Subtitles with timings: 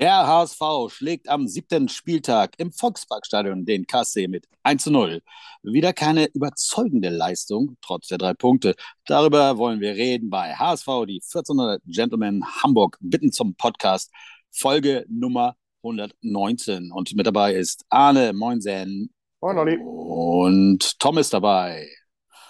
[0.00, 0.60] Der HSV
[0.90, 5.20] schlägt am siebten Spieltag im Volksparkstadion den KC mit 1 zu 0.
[5.64, 8.76] Wieder keine überzeugende Leistung, trotz der drei Punkte.
[9.06, 14.12] Darüber wollen wir reden bei HSV, die 1400 Gentlemen Hamburg bitten zum Podcast,
[14.52, 16.92] Folge Nummer 119.
[16.92, 19.12] Und mit dabei ist Arne Moinsen.
[19.40, 19.78] Moin, Olli.
[19.82, 21.88] Und Tom ist dabei.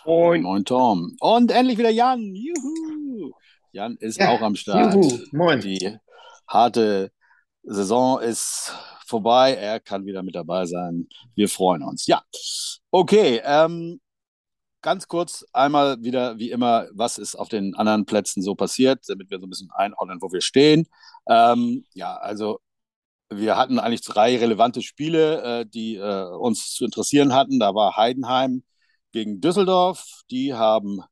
[0.04, 0.42] Moin.
[0.42, 1.16] Moin, Tom.
[1.20, 2.34] Und endlich wieder Jan.
[2.34, 3.32] Juhu.
[3.72, 4.92] Jan ist Ja, auch am Start.
[4.92, 5.18] Juhu.
[5.32, 5.62] Moin.
[5.62, 5.96] Die
[6.46, 7.10] harte
[7.68, 8.72] Saison ist
[9.06, 9.54] vorbei.
[9.54, 11.08] Er kann wieder mit dabei sein.
[11.34, 12.06] Wir freuen uns.
[12.06, 12.22] Ja,
[12.90, 13.40] okay.
[13.44, 14.00] Ähm,
[14.82, 19.30] ganz kurz einmal wieder, wie immer, was ist auf den anderen Plätzen so passiert, damit
[19.30, 20.86] wir so ein bisschen einordnen, wo wir stehen.
[21.28, 22.60] Ähm, ja, also
[23.30, 27.58] wir hatten eigentlich drei relevante Spiele, äh, die äh, uns zu interessieren hatten.
[27.60, 28.62] Da war Heidenheim
[29.12, 30.22] gegen Düsseldorf.
[30.30, 31.02] Die haben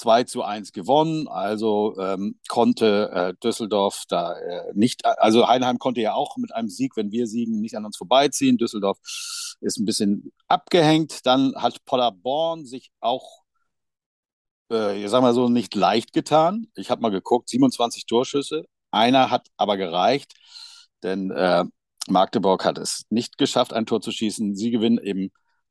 [0.00, 6.00] 2 zu 1 gewonnen, also ähm, konnte äh, Düsseldorf da äh, nicht, also Heidenheim konnte
[6.00, 8.56] ja auch mit einem Sieg, wenn wir siegen, nicht an uns vorbeiziehen.
[8.56, 8.98] Düsseldorf
[9.60, 11.26] ist ein bisschen abgehängt.
[11.26, 13.42] Dann hat Paderborn sich auch,
[14.72, 16.68] äh, ich sag mal so, nicht leicht getan.
[16.76, 18.64] Ich habe mal geguckt, 27 Torschüsse.
[18.90, 20.32] Einer hat aber gereicht,
[21.02, 21.64] denn äh,
[22.08, 24.56] Magdeburg hat es nicht geschafft, ein Tor zu schießen.
[24.56, 25.30] Sie gewinnen eben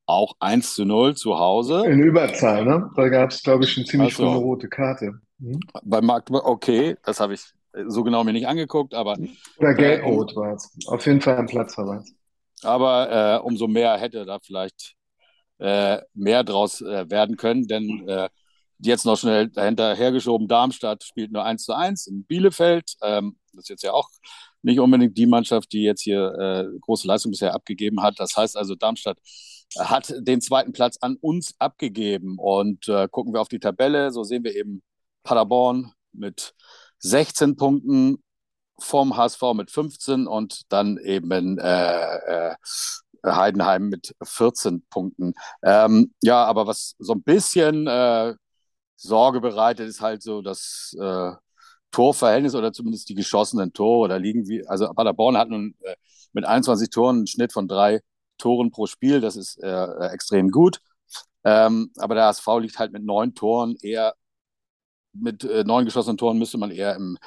[0.09, 1.85] auch 1 zu 0 zu Hause.
[1.85, 2.89] In Überzahl, ne?
[2.95, 4.31] Da gab es, glaube ich, eine ziemlich Ach so.
[4.31, 5.21] frühe rote Karte.
[5.39, 5.59] Hm?
[5.83, 7.41] Bei Magdeburg, okay, das habe ich
[7.87, 9.17] so genau mir nicht angeguckt, aber,
[9.57, 10.71] Oder äh, gelb-rot war es.
[10.87, 12.11] Auf jeden Fall ein Platzverweis.
[12.63, 14.95] aber äh, umso mehr hätte da vielleicht
[15.59, 18.29] äh, mehr draus äh, werden können, denn äh,
[18.79, 22.95] jetzt noch schnell dahinter hergeschoben, Darmstadt spielt nur 1 zu 1 in Bielefeld.
[23.03, 24.09] Ähm, das ist jetzt ja auch
[24.61, 28.19] nicht unbedingt die Mannschaft, die jetzt hier äh, große Leistung bisher abgegeben hat.
[28.19, 29.17] Das heißt also, Darmstadt
[29.77, 32.37] hat den zweiten Platz an uns abgegeben.
[32.37, 34.81] Und äh, gucken wir auf die Tabelle, so sehen wir eben
[35.23, 36.53] Paderborn mit
[36.99, 38.23] 16 Punkten
[38.79, 42.55] vom HSV mit 15 und dann eben äh, äh,
[43.25, 45.33] Heidenheim mit 14 Punkten.
[45.61, 48.33] Ähm, ja, aber was so ein bisschen äh,
[48.95, 51.31] Sorge bereitet, ist halt so das äh,
[51.91, 54.09] Torverhältnis oder zumindest die geschossenen Tore.
[54.09, 55.95] Da liegen wie, also Paderborn hat nun äh,
[56.33, 58.01] mit 21 Toren einen Schnitt von drei
[58.39, 59.21] Toren pro Spiel.
[59.21, 60.81] Das ist äh, äh, extrem gut.
[61.45, 64.15] Ähm, aber der HSV liegt halt mit neun Toren eher,
[65.13, 67.17] mit äh, neun geschossenen Toren müsste man eher im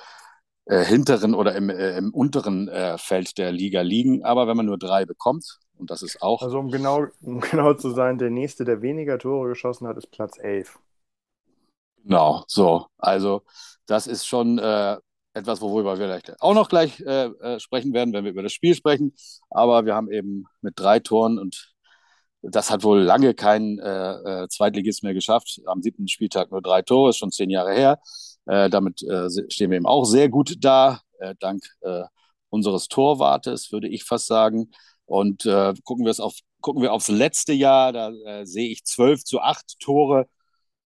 [0.66, 4.24] äh, hinteren oder im, äh, im unteren äh, Feld der Liga liegen.
[4.24, 7.74] Aber wenn man nur drei bekommt, und das ist auch Also um genau, um genau
[7.74, 10.78] zu sein, der nächste, der weniger Tore geschossen hat, ist Platz 11.
[12.04, 12.86] Genau, so.
[12.98, 13.42] Also,
[13.86, 14.98] das ist schon äh,
[15.34, 18.53] etwas, worüber wir vielleicht auch noch gleich äh, äh, sprechen werden, wenn wir über das
[18.53, 19.15] Spiel sprechen.
[19.50, 21.72] Aber wir haben eben mit drei Toren und
[22.43, 25.60] das hat wohl lange kein äh, äh, Zweitligist mehr geschafft.
[25.66, 28.00] Am siebten Spieltag nur drei Tore, ist schon zehn Jahre her.
[28.47, 31.00] Äh, damit äh, stehen wir eben auch sehr gut da,
[31.38, 31.62] dank
[32.50, 34.72] unseres Torwartes, würde ich fast sagen.
[35.06, 35.44] Und
[35.84, 38.10] gucken wir es auf, gucken wir aufs letzte Jahr, da
[38.44, 40.26] sehe ich 12 zu 8 Tore.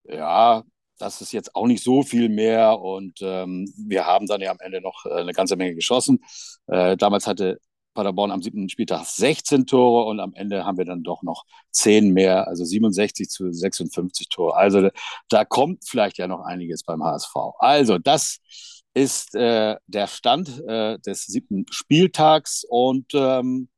[0.02, 0.64] Ja,
[0.98, 4.60] das ist jetzt auch nicht so viel mehr und ähm, wir haben dann ja am
[4.60, 6.20] Ende noch äh, eine ganze Menge geschossen.
[6.66, 7.58] Äh, damals hatte
[7.94, 12.12] Paderborn am siebten Spieltag 16 Tore und am Ende haben wir dann doch noch 10
[12.12, 14.56] mehr, also 67 zu 56 Tore.
[14.56, 14.90] Also
[15.28, 17.34] da, kommt vielleicht ja noch einiges beim HSV.
[17.58, 18.38] Also das
[18.94, 23.68] ist äh, der Stand äh, des siebten Spieltags und ähm,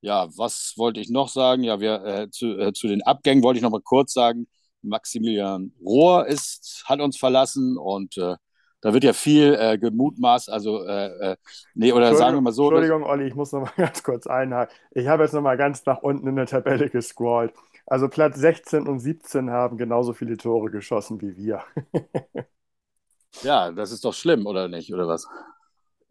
[0.00, 1.64] ja, was wollte ich noch sagen?
[1.64, 4.46] Ja, wir äh, zu, äh, zu den Abgängen wollte ich noch mal kurz sagen.
[4.86, 8.36] Maximilian Rohr ist, hat uns verlassen und äh,
[8.80, 11.36] da wird ja viel äh, gemutmaßt, also äh, äh,
[11.74, 14.26] nee, oder sagen wir Entschuldigung, mal so, Entschuldigung, Olli, ich muss noch mal ganz kurz
[14.26, 14.74] einhaken.
[14.92, 17.52] Ich habe jetzt noch mal ganz nach unten in der Tabelle gescrollt.
[17.86, 21.62] Also Platz 16 und 17 haben genauso viele Tore geschossen wie wir.
[23.42, 25.26] ja, das ist doch schlimm, oder nicht, oder was?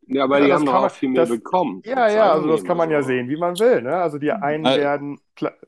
[0.07, 1.83] Ja, aber Ja, die das haben doch kann man, auch viel mehr das, bekommen.
[1.83, 3.03] ja, ja, also das kann man ja so.
[3.03, 3.97] sehen, wie man will, ne?
[3.97, 5.19] Also die einen Äh, werden,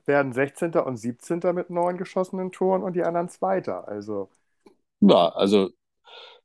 [0.06, 0.86] werden 16.
[0.86, 1.52] und 17.
[1.52, 3.88] mit neun geschossenen Toren und die anderen Zweiter.
[3.88, 4.30] Also,
[5.00, 5.70] ja, also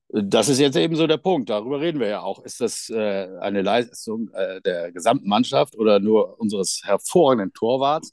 [0.09, 2.43] das ist jetzt eben so der Punkt, darüber reden wir ja auch.
[2.45, 8.11] Ist das äh, eine Leistung äh, der gesamten Mannschaft oder nur unseres hervorragenden Torwarts?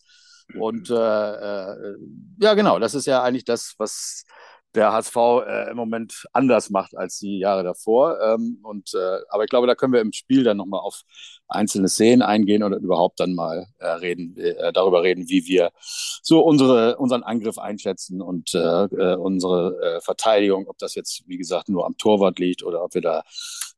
[0.55, 1.97] Und äh, äh,
[2.41, 4.25] ja, genau, das ist ja eigentlich das, was
[4.75, 8.20] der HSV äh, im Moment anders macht als die Jahre davor.
[8.20, 11.02] Ähm, und, äh, aber ich glaube, da können wir im Spiel dann nochmal auf
[11.49, 15.70] einzelne Szenen eingehen oder überhaupt dann mal äh, reden, äh, darüber reden, wie wir
[16.22, 21.38] so unsere, unseren Angriff einschätzen und äh, äh, unsere äh, Verteidigung, ob das jetzt, wie
[21.38, 23.23] gesagt, nur am Torwart liegt oder ob wir da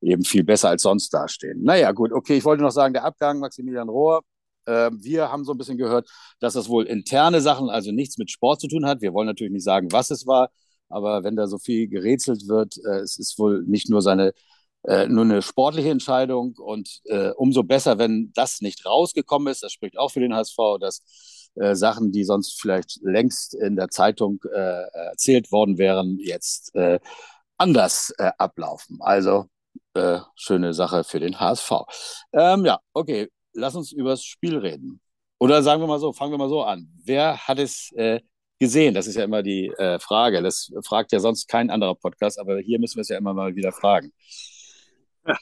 [0.03, 1.63] eben viel besser als sonst dastehen.
[1.63, 4.23] Naja, gut, okay, ich wollte noch sagen, der Abgang Maximilian Rohr.
[4.67, 6.09] Äh, wir haben so ein bisschen gehört,
[6.41, 9.01] dass das wohl interne Sachen, also nichts mit Sport zu tun hat.
[9.01, 10.51] Wir wollen natürlich nicht sagen, was es war,
[10.93, 14.33] aber wenn da so viel gerätselt wird, äh, es ist wohl nicht nur seine
[14.85, 19.63] äh, nur eine sportliche Entscheidung und äh, umso besser, wenn das nicht rausgekommen ist.
[19.63, 23.89] Das spricht auch für den HSV, dass äh, Sachen, die sonst vielleicht längst in der
[23.89, 26.99] Zeitung äh, erzählt worden wären, jetzt äh,
[27.59, 28.99] anders äh, ablaufen.
[29.01, 29.47] Also
[30.37, 31.71] schöne Sache für den HSV.
[32.33, 35.03] Ähm, ja, okay, lass uns über das Spiel reden.
[35.39, 36.89] Oder sagen wir mal so, fangen wir mal so an.
[37.05, 37.93] Wer hat es
[38.63, 38.95] gesehen?
[38.95, 40.41] Das ist ja immer die äh, Frage.
[40.41, 43.57] Das fragt ja sonst kein anderer Podcast, aber hier müssen wir es ja immer mal
[43.57, 44.13] wieder fragen.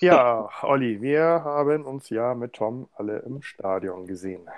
[0.00, 4.48] Ja, Olli, wir haben uns ja mit Tom alle im Stadion gesehen.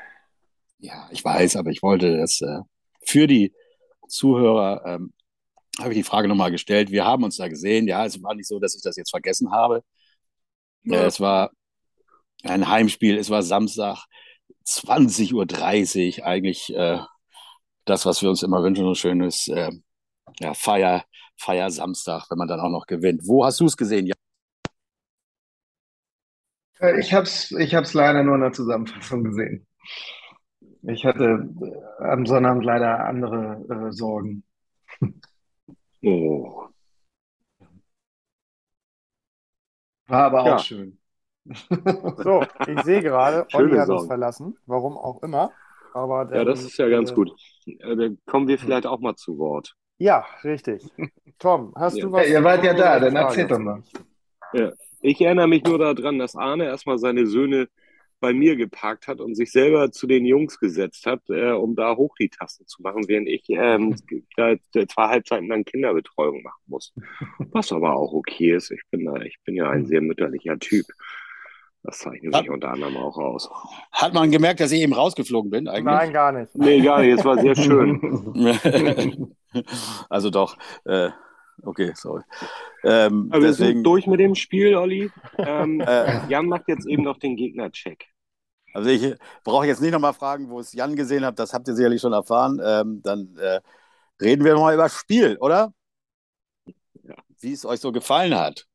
[0.79, 2.61] Ja, ich weiß, aber ich wollte das äh,
[3.05, 3.53] für die
[4.09, 5.13] Zuhörer, ähm,
[5.81, 6.93] habe ich die Frage nochmal gestellt.
[6.93, 7.89] Wir haben uns da gesehen.
[7.89, 9.83] Ja, es war nicht so, dass ich das jetzt vergessen habe.
[10.85, 11.03] Ja.
[11.03, 11.51] Äh, es war
[12.45, 14.05] ein Heimspiel, es war Samstag,
[14.67, 15.33] 20.30
[16.21, 17.01] Uhr, eigentlich äh,
[17.85, 19.71] das, was wir uns immer wünschen, so schönes äh,
[20.41, 21.05] ja, Feier,
[21.37, 23.23] Feier Samstag, wenn man dann auch noch gewinnt.
[23.27, 24.07] Wo hast du es gesehen?
[24.07, 24.15] Ja.
[26.81, 29.67] Äh, ich habe es ich hab's leider nur in der Zusammenfassung gesehen.
[30.83, 31.49] Ich hatte
[32.01, 34.45] äh, am Sonnabend leider andere äh, Sorgen.
[36.05, 36.69] Oh.
[40.09, 40.59] War aber auch Ja.
[40.59, 40.99] schön.
[41.45, 45.53] So, ich sehe gerade, Olli hat uns verlassen, warum auch immer.
[45.95, 47.33] Aber Ja, das ist ja ganz äh, gut.
[47.67, 49.75] Äh, Dann kommen wir vielleicht auch mal zu Wort.
[49.99, 50.83] Ja, richtig.
[51.39, 52.07] Tom, hast Ja.
[52.07, 53.83] du was Ja, ihr wart ja da, dann erzählt doch mal.
[54.53, 54.79] berichten?
[55.01, 57.69] Ich erinnere mich nur daran, dass Arne erstmal seine Söhne
[58.21, 61.97] bei mir geparkt hat und sich selber zu den Jungs gesetzt hat, äh, um da
[61.97, 63.97] hoch die Tasten zu machen, während ich ähm,
[64.37, 64.55] da
[64.89, 66.95] zwei Halbzeiten lang Kinderbetreuung machen muss.
[67.51, 68.71] Was aber auch okay ist.
[68.71, 70.87] Ich bin, da, ich bin ja ein sehr mütterlicher Typ.
[71.85, 72.41] Das zeichnet Ja.
[72.43, 73.51] mich unter anderem auch aus.
[73.91, 75.85] Hat man gemerkt, dass ich eben rausgeflogen bin eigentlich?
[75.85, 76.55] Nein, gar nicht.
[76.55, 78.01] Nee, egal, es war sehr schön.
[80.09, 80.57] also doch.
[80.85, 81.11] Äh,
[81.63, 82.23] okay, sorry.
[82.85, 85.11] Ähm, Aber wir deswegen, sind durch mit dem Spiel, Olli.
[85.39, 88.07] Ähm, äh, Jan macht jetzt eben noch den Gegner-Check.
[88.75, 89.15] also ich
[89.45, 91.39] brauche jetzt nicht nochmal fragen, wo es Jan gesehen hat.
[91.41, 92.61] Das habt ihr sicherlich schon erfahren.
[92.65, 93.61] Ähm, dann äh,
[94.21, 95.73] reden wir mal über das Spiel, oder?
[97.03, 97.17] Ja.
[97.41, 98.67] Wie es euch so gefallen hat.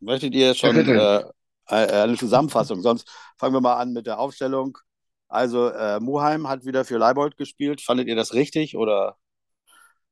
[0.00, 1.10] Möchtet ihr schon Ja, bitte.
[1.68, 2.80] äh, eine Zusammenfassung?
[2.82, 3.08] Sonst
[3.38, 4.78] fangen wir mal an mit der Aufstellung.
[5.28, 7.80] Also äh, Muheim hat wieder für Leibold gespielt.
[7.82, 9.16] Fandet ihr das richtig oder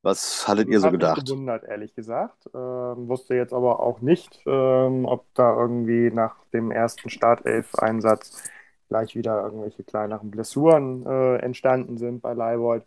[0.02, 1.14] was hattet ihr so hat mich gedacht?
[1.14, 2.46] gewundert, ehrlich gesagt.
[2.54, 8.44] Ähm, wusste jetzt aber auch nicht, ähm, ob da irgendwie nach dem ersten Startelf-Einsatz
[8.88, 12.84] gleich wieder irgendwelche kleineren Blessuren äh, entstanden sind bei Leibold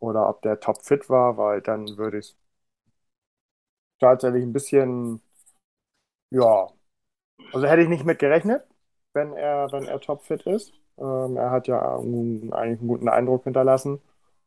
[0.00, 2.36] oder ob der topfit war, weil dann würde ich
[4.00, 5.20] tatsächlich ein bisschen,
[6.30, 6.68] ja,
[7.52, 8.64] also hätte ich nicht mit gerechnet,
[9.14, 10.72] wenn er, wenn er topfit ist.
[10.98, 14.00] Ähm, er hat ja einen, eigentlich einen guten Eindruck hinterlassen.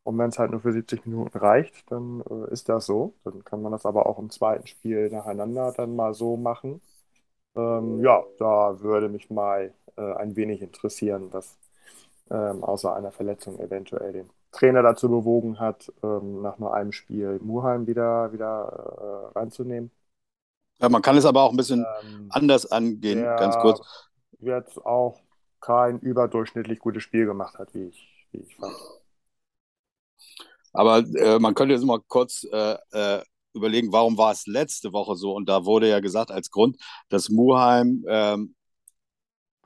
[0.03, 3.15] Und wenn es halt nur für 70 Minuten reicht, dann äh, ist das so.
[3.25, 6.81] Dann kann man das aber auch im zweiten Spiel nacheinander dann mal so machen.
[7.55, 11.57] Ähm, ja, da würde mich mal äh, ein wenig interessieren, was
[12.31, 17.39] ähm, außer einer Verletzung eventuell den Trainer dazu bewogen hat, ähm, nach nur einem Spiel
[17.43, 19.91] Muheim wieder, wieder äh, reinzunehmen.
[20.81, 23.81] Ja, man kann es aber auch ein bisschen Ähm, anders angehen, ganz kurz.
[24.39, 25.21] jetzt auch
[25.61, 28.75] kein überdurchschnittlich gutes Spiel gemacht hat, wie ich, wie ich fand.
[30.73, 33.23] Aber äh, man könnte jetzt mal kurz äh, äh,
[33.53, 35.33] überlegen, warum war es letzte Woche so?
[35.33, 36.77] Und da wurde ja gesagt als Grund,
[37.09, 38.55] dass Muheim ähm,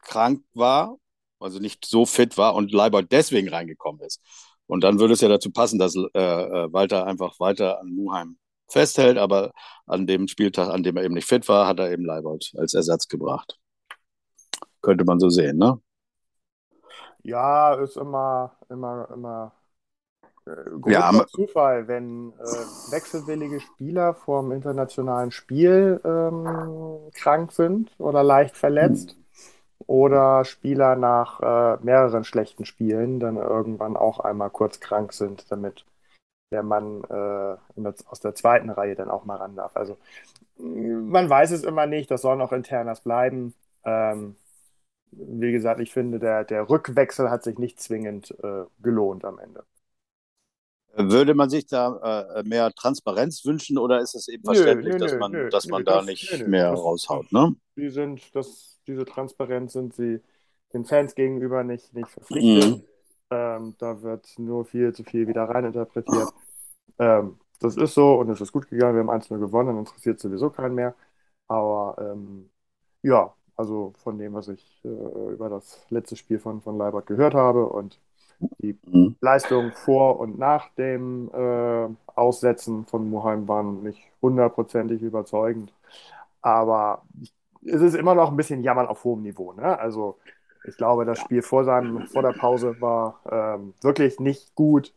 [0.02, 0.98] krank war,
[1.40, 4.22] also nicht so fit war und Leibold deswegen reingekommen ist.
[4.68, 8.38] Und dann würde es ja dazu passen, dass äh, äh, Walter einfach weiter an Muheim
[8.68, 9.52] festhält, aber
[9.88, 12.74] an dem Spieltag, an dem er eben nicht fit war, hat er eben Leibold als
[12.74, 13.60] Ersatz gebracht.
[14.82, 15.82] Könnte man so sehen, ne?
[17.24, 19.52] Ja, ist immer, immer, immer
[20.48, 20.52] äh,
[20.86, 29.18] Ja, Zufall, wenn äh, wechselwillige Spieler vorm internationalen Spiel ähm, krank sind oder leicht verletzt
[29.88, 35.86] oder Spieler nach äh, mehreren schlechten Spielen dann irgendwann auch einmal kurz krank sind, damit
[36.56, 39.76] der Mann äh, aus der zweiten Reihe dann auch mal ran darf.
[39.76, 39.98] Also
[40.58, 43.54] man weiß es immer nicht, das soll noch internas bleiben.
[43.84, 44.38] Ähm,
[45.12, 49.64] wie gesagt, ich finde, der, der Rückwechsel hat sich nicht zwingend äh, gelohnt am Ende.
[50.98, 55.12] Würde man sich da äh, mehr Transparenz wünschen oder ist es eben verständlich, nö, dass
[55.12, 57.54] nö, man, nö, dass man da das, nicht mehr das, raushaut, ne?
[57.76, 60.22] die sind, das, diese Transparenz sind sie
[60.74, 62.78] den Fans gegenüber nicht, nicht verpflichtet.
[62.78, 62.84] Mhm.
[63.30, 66.30] Ähm, da wird nur viel zu viel wieder reininterpretiert.
[67.00, 68.96] Ähm, das ist so und es ist gut gegangen.
[68.96, 70.96] Wir haben 1-0 gewonnen, dann interessiert sowieso keinen mehr.
[71.48, 72.50] Aber ähm,
[73.04, 77.34] ja, also von dem, was ich äh, über das letzte Spiel von, von Leibert gehört
[77.36, 78.00] habe und
[78.62, 79.16] die Mhm.
[79.22, 85.74] Leistung vor und nach dem äh, Aussetzen von Muheim waren nicht hundertprozentig überzeugend.
[86.42, 87.04] aber
[87.66, 89.54] es ist immer noch ein bisschen Jammern auf hohem Niveau.
[89.54, 89.78] Ne?
[89.80, 90.20] Also
[90.64, 94.94] ich glaube, das Spiel vor, seinem, vor der Pause war ähm, wirklich nicht gut.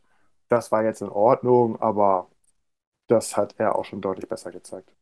[0.48, 2.30] Das war jetzt in Ordnung, aber
[3.06, 4.92] das hat er auch schon deutlich besser gezeigt.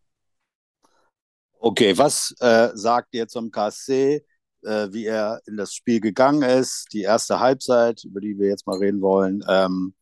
[1.58, 4.24] Okay, was äh, sagt ihr zum KSC,
[4.62, 6.88] äh, wie er in das Spiel gegangen ist?
[6.92, 9.94] Die erste Halbzeit, über die wir jetzt mal reden wollen, ähm,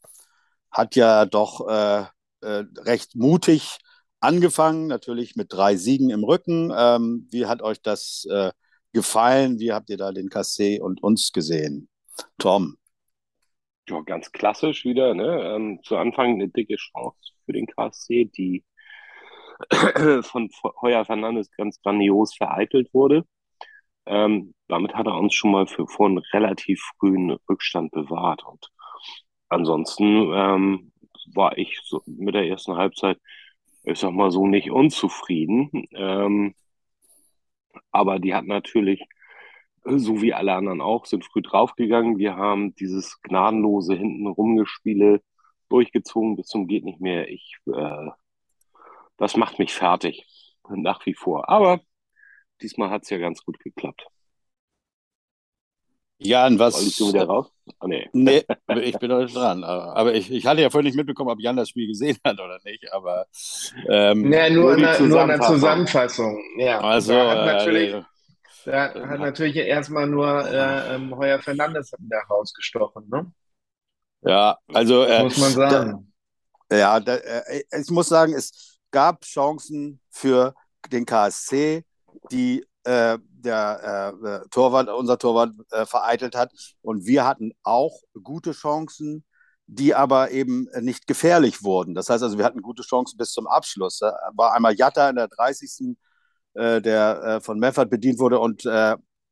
[0.71, 2.05] hat ja doch äh,
[2.43, 3.79] äh recht mutig
[4.21, 6.73] angefangen, natürlich mit drei Siegen im Rücken.
[6.77, 8.51] Ähm, wie hat euch das äh,
[8.93, 9.59] gefallen?
[9.59, 11.89] Wie habt ihr da den KSC und uns gesehen?
[12.39, 12.77] Tom.
[13.89, 15.15] Ja, ganz klassisch wieder.
[15.15, 15.55] Ne?
[15.55, 18.65] Ähm, zu Anfang eine dicke Chance für den KSC, die
[20.23, 20.51] von
[20.81, 23.25] Heuer Fernandes ganz grandios vereitelt wurde.
[24.07, 28.45] Ähm, damit hat er uns schon mal für, vor einen relativ frühen Rückstand bewahrt.
[28.45, 28.71] Und
[29.49, 30.93] ansonsten ähm,
[31.35, 33.19] war ich so mit der ersten Halbzeit,
[33.85, 35.71] ich sag mal so, nicht unzufrieden.
[35.93, 36.55] Ähm,
[37.93, 39.03] aber die hat natürlich,
[39.85, 42.19] so wie alle anderen auch, sind früh draufgegangen.
[42.19, 45.21] Wir haben dieses gnadenlose hinten rumgespiele
[45.69, 47.29] durchgezogen bis zum geht nicht mehr.
[47.29, 48.11] Ich äh,
[49.17, 50.27] das macht mich fertig.
[50.69, 51.49] Nach wie vor.
[51.49, 51.81] Aber
[52.63, 54.07] diesmal hat es ja ganz gut geklappt.
[56.19, 56.77] Jan, was.
[56.77, 57.53] Soll ich so wieder raus?
[57.81, 58.09] Ah, nee.
[58.13, 58.45] nee,
[58.83, 59.63] ich bin noch dran.
[59.63, 62.59] Aber ich, ich hatte ja vorhin nicht mitbekommen, ob Jan das Spiel gesehen hat oder
[62.65, 62.91] nicht.
[62.93, 63.27] Aber.
[63.89, 66.41] Ähm, nee, nur, nur, eine, nur eine Zusammenfassung.
[66.57, 66.81] Ja.
[66.81, 67.13] Also.
[67.13, 68.03] Da hat natürlich, äh,
[68.65, 73.33] da hat natürlich erstmal nur äh, ähm, Heuer Fernandes da rausgestochen, ne?
[74.23, 75.03] Ja, also.
[75.05, 76.13] Äh, muss man sagen.
[76.69, 80.55] Da, ja, da, äh, ich muss sagen, es gab Chancen für
[80.91, 81.85] den KSC,
[82.31, 86.53] die äh, der äh, äh, Torwart, unser Torwart äh, vereitelt hat.
[86.83, 89.25] Und wir hatten auch gute Chancen,
[89.67, 91.95] die aber eben nicht gefährlich wurden.
[91.95, 93.99] Das heißt also, wir hatten gute Chancen bis zum Abschluss.
[93.99, 95.97] Da war einmal Jatta in der 30.
[96.55, 98.65] Äh, der äh, von Meffert bedient wurde und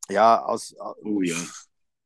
[0.09, 1.35] ja, aus, oh, ja.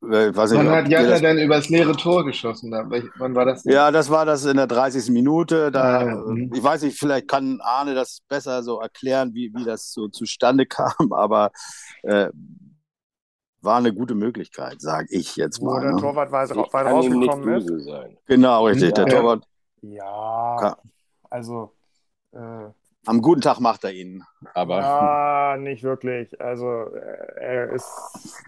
[0.02, 2.70] Äh, weiß Wann hat Jatta denn übers leere Tor geschossen?
[2.70, 3.64] Wann war das?
[3.64, 3.72] Denn?
[3.72, 5.10] Ja, das war das in der 30.
[5.10, 5.72] Minute.
[5.72, 6.52] Da, ah, mhm.
[6.54, 10.66] ich weiß nicht, vielleicht kann Arne das besser so erklären, wie, wie das so zustande
[10.66, 11.50] kam, aber
[12.02, 12.28] äh,
[13.60, 15.78] war eine gute Möglichkeit, sage ich jetzt mal.
[15.78, 16.00] Wo der ne?
[16.00, 17.84] Torwart weit, weit rausgekommen ist.
[17.84, 18.16] Sein.
[18.26, 18.96] Genau, richtig.
[18.96, 19.04] Ja.
[19.04, 19.44] Der Torwart.
[19.82, 20.76] Ja,
[21.28, 21.72] also.
[22.30, 22.68] Äh,
[23.06, 24.24] am guten Tag macht er ihn,
[24.54, 24.80] aber.
[24.80, 26.40] Ja, nicht wirklich.
[26.40, 27.88] Also äh, er ist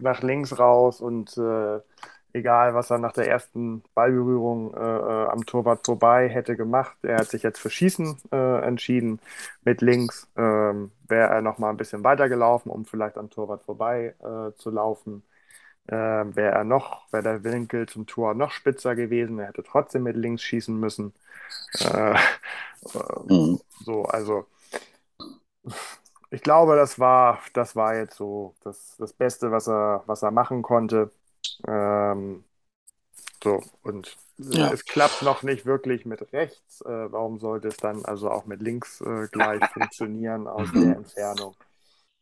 [0.01, 1.81] nach links raus und äh,
[2.33, 7.19] egal, was er nach der ersten Ballberührung äh, äh, am Torwart vorbei hätte gemacht, er
[7.19, 9.21] hat sich jetzt für Schießen äh, entschieden
[9.65, 10.29] mit links.
[10.37, 14.55] Ähm, Wäre er noch mal ein bisschen weiter gelaufen, um vielleicht am Torwart vorbei äh,
[14.57, 15.25] zu laufen.
[15.97, 20.17] Wäre er noch, wäre der Winkel zum Tor noch spitzer gewesen, er hätte trotzdem mit
[20.17, 21.13] links schießen müssen.
[23.29, 23.61] Mhm.
[23.85, 24.47] So, also
[26.31, 30.31] ich glaube, das war, das war jetzt so das, das Beste, was er, was er
[30.31, 31.11] machen konnte.
[31.67, 32.45] Ähm,
[33.43, 34.73] so, und ja.
[34.73, 36.83] es klappt noch nicht wirklich mit rechts.
[36.83, 41.55] Äh, warum sollte es dann also auch mit links äh, gleich funktionieren aus der Entfernung?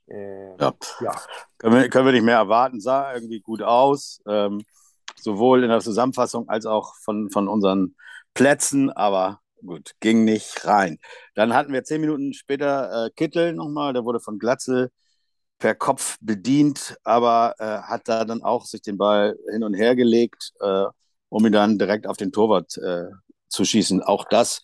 [0.09, 0.75] Äh, ja.
[1.01, 1.15] ja.
[1.59, 2.81] Können, wir, können wir nicht mehr erwarten.
[2.81, 4.21] Sah irgendwie gut aus.
[4.27, 4.65] Ähm,
[5.17, 7.97] sowohl in der Zusammenfassung als auch von, von unseren
[8.35, 10.99] Plätzen, aber gut, ging nicht rein.
[11.35, 14.91] Dann hatten wir zehn Minuten später äh, Kittel nochmal, der wurde von Glatzel
[15.59, 19.97] per Kopf bedient, aber äh, hat da dann auch sich den Ball hin und her
[19.97, 20.85] gelegt, äh,
[21.29, 23.07] um ihn dann direkt auf den Torwart äh,
[23.49, 24.03] zu schießen.
[24.03, 24.63] Auch das,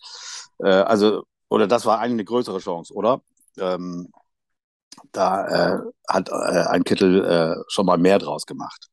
[0.59, 3.21] äh, also, oder das war eigentlich eine größere Chance, oder?
[3.59, 4.09] Ähm,
[5.11, 8.89] da äh, hat ein Kittel schon mal mehr draus gemacht.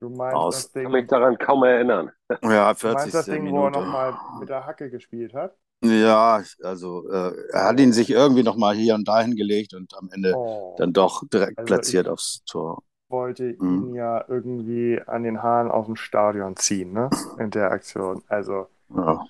[0.00, 0.54] Du meinst aus.
[0.54, 0.82] das Ding.
[0.82, 2.10] Ich kann mich daran kaum erinnern.
[2.42, 3.60] Ja, 40 du meinst das Ding, Minute.
[3.60, 5.56] wo er nochmal mit der Hacke gespielt hat?
[5.84, 10.08] Ja, also äh, er hat ihn sich irgendwie nochmal hier und da hingelegt und am
[10.12, 10.74] Ende oh.
[10.78, 12.82] dann doch direkt also platziert aufs Tor.
[13.08, 13.88] wollte mhm.
[13.88, 17.10] ihn ja irgendwie an den Haaren aus dem Stadion ziehen, ne?
[17.38, 18.22] In der Aktion.
[18.28, 19.24] Also, ja.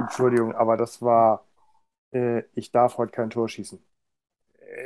[0.00, 1.44] Entschuldigung, aber das war,
[2.12, 3.80] äh, ich darf heute kein Tor schießen.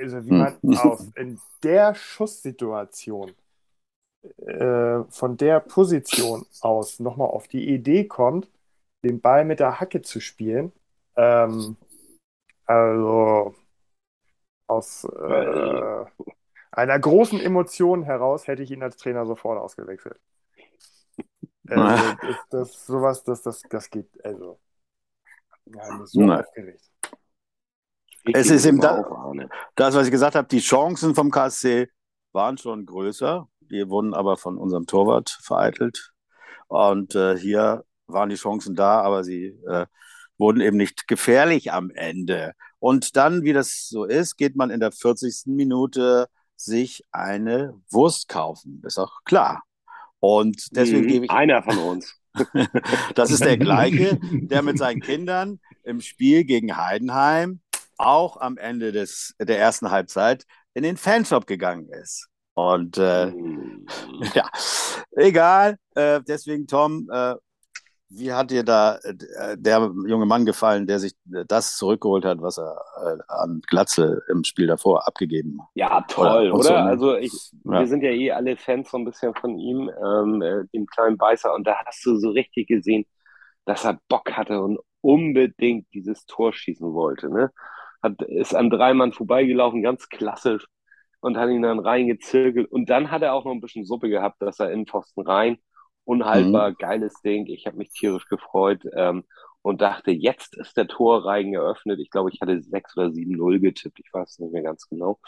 [0.01, 0.79] Also, wie man mhm.
[0.79, 3.33] aus in der Schusssituation
[4.47, 8.49] äh, von der Position aus nochmal auf die Idee kommt,
[9.03, 10.73] den Ball mit der Hacke zu spielen.
[11.17, 11.77] Ähm,
[12.67, 13.55] also
[14.67, 16.05] aus äh,
[16.73, 20.19] einer großen Emotion heraus hätte ich ihn als Trainer sofort ausgewechselt.
[21.69, 22.17] Also,
[22.51, 24.59] das, sowas, das, das, das geht, also,
[25.67, 26.91] ja, so aufgeregt.
[28.33, 29.05] Es ist eben da,
[29.77, 31.89] das, was ich gesagt habe, die Chancen vom KSC
[32.33, 33.49] waren schon größer.
[33.61, 36.13] Die wurden aber von unserem Torwart vereitelt.
[36.69, 39.87] Und äh, hier waren die Chancen da, aber sie äh,
[40.39, 42.53] wurden eben nicht gefährlich am Ende.
[42.79, 45.45] Und dann, wie das so ist, geht man in der 40.
[45.47, 46.27] Minute
[46.57, 48.83] sich eine Wurst kaufen.
[48.85, 49.63] Ist auch klar.
[50.21, 51.09] Und deswegen Mhm.
[51.09, 51.31] gebe ich.
[51.31, 52.15] Einer von uns.
[53.15, 57.61] Das ist der gleiche, der mit seinen Kindern im Spiel gegen Heidenheim
[57.99, 62.29] auch am Ende des, der ersten Halbzeit in den Fanshop gegangen ist.
[62.55, 63.87] Und äh, Mhm.
[64.35, 64.49] ja,
[65.13, 65.77] egal.
[65.95, 67.35] Äh, deswegen, Tom, äh,
[68.11, 72.59] wie hat dir da äh, der junge Mann gefallen, der sich das zurückgeholt hat, was
[72.59, 75.69] er äh, an Glatze im Spiel davor abgegeben hat?
[75.75, 76.83] Ja, toll, so, oder?
[76.85, 76.91] ne?
[76.91, 77.33] Also ich,
[77.65, 77.81] Ja.
[77.81, 81.17] wir sind ja eh alle Fans so ein bisschen von ihm, ähm, äh, dem kleinen
[81.17, 83.05] Beißer, und da hast du so richtig gesehen,
[83.65, 87.51] dass er Bock hatte und unbedingt dieses Tor schießen wollte, ne?
[88.05, 90.67] Hat, ist an drei Mann vorbeigelaufen, ganz klassisch,
[91.21, 92.71] und hat ihn dann reingezirkelt.
[92.73, 95.59] Und dann hat er auch noch ein bisschen Suppe gehabt, dass er in Pfosten rein.
[96.05, 96.75] Unhaltbar, Mhm.
[96.75, 97.47] geiles Ding.
[97.49, 99.25] Ich habe mich tierisch gefreut ähm,
[99.63, 102.01] und dachte, jetzt ist der Torreigen geöffnet.
[102.01, 104.01] Ich glaube, ich hatte 6 oder 7-0 getippt.
[104.01, 105.21] Ich weiß nicht mehr ganz genau.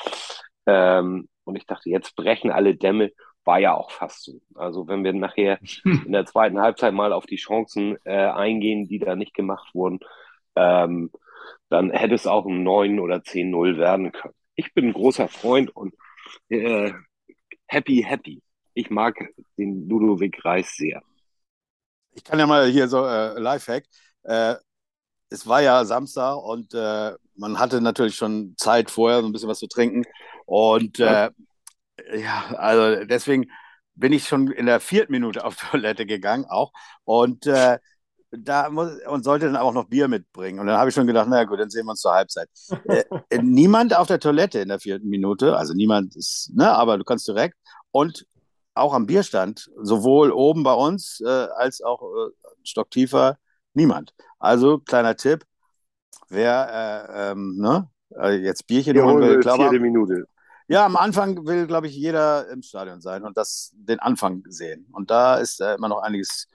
[0.67, 3.13] Ähm, und ich dachte, jetzt brechen alle Dämme.
[3.45, 4.41] War ja auch fast so.
[4.57, 5.61] Also wenn wir nachher
[6.05, 10.01] in der zweiten Halbzeit mal auf die Chancen äh, eingehen, die da nicht gemacht wurden,
[10.57, 11.11] ähm,
[11.69, 14.35] dann hätte es auch ein 9 oder 10-0 werden können.
[14.55, 15.95] Ich bin ein großer Freund und
[16.49, 16.93] äh,
[17.67, 18.43] happy, happy.
[18.75, 19.17] Ich mag
[19.57, 21.03] den Ludovic Reis sehr.
[22.15, 23.85] Ich kann ja mal hier so äh, Lifehack.
[24.23, 24.57] Äh,
[25.29, 29.49] es war ja Samstag und äh, man hatte natürlich schon Zeit vorher, so ein bisschen
[29.49, 30.05] was zu trinken.
[30.47, 31.31] Und äh,
[32.15, 33.51] ja, also deswegen
[33.95, 36.73] bin ich schon in der vierten Minute auf Toilette gegangen auch.
[37.05, 37.79] Und äh,
[38.31, 40.59] da muss, und sollte dann auch noch Bier mitbringen.
[40.59, 42.49] Und dann habe ich schon gedacht, naja gut, dann sehen wir uns zur Halbzeit.
[42.89, 43.05] Äh,
[43.43, 47.27] niemand auf der Toilette in der vierten Minute, also niemand ist, ne, aber du kannst
[47.29, 47.57] direkt.
[47.91, 48.27] Und
[48.75, 52.31] auch am Bierstand, sowohl oben bei uns äh, als auch äh,
[52.63, 53.39] stocktiefer,
[53.75, 54.15] niemand.
[54.39, 55.45] Also kleiner Tipp,
[56.29, 57.89] wer äh, ähm, ne,
[58.21, 60.27] äh, jetzt Bierchen holen will, glaube Minute.
[60.69, 64.87] ja, am Anfang will, glaube ich, jeder im Stadion sein und das den Anfang sehen.
[64.93, 66.49] Und da ist äh, immer noch einiges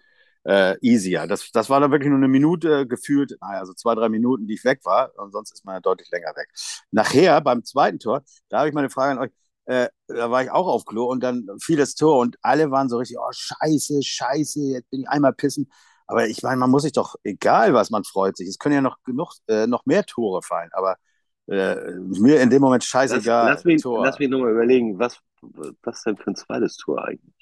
[0.43, 1.27] äh, easier.
[1.27, 4.56] Das, das war dann wirklich nur eine Minute gefühlt, naja, so zwei, drei Minuten, die
[4.56, 5.12] ich weg war.
[5.17, 6.47] Und sonst ist man ja deutlich länger weg.
[6.91, 9.32] Nachher beim zweiten Tor, da habe ich mal eine Frage an euch.
[9.65, 12.89] Äh, da war ich auch auf Klo und dann fiel das Tor und alle waren
[12.89, 15.71] so richtig, oh Scheiße, Scheiße, jetzt bin ich einmal pissen.
[16.08, 18.47] Aber ich meine, man muss sich doch, egal was, man freut sich.
[18.49, 20.69] Es können ja noch genug, äh, noch mehr Tore fallen.
[20.73, 20.97] Aber
[21.47, 23.47] äh, mir in dem Moment Lass, scheißegal.
[23.49, 24.04] lass mich, Tor.
[24.06, 25.19] lass mich nur mal überlegen, was,
[25.84, 27.40] was denn für ein zweites Tor eigentlich?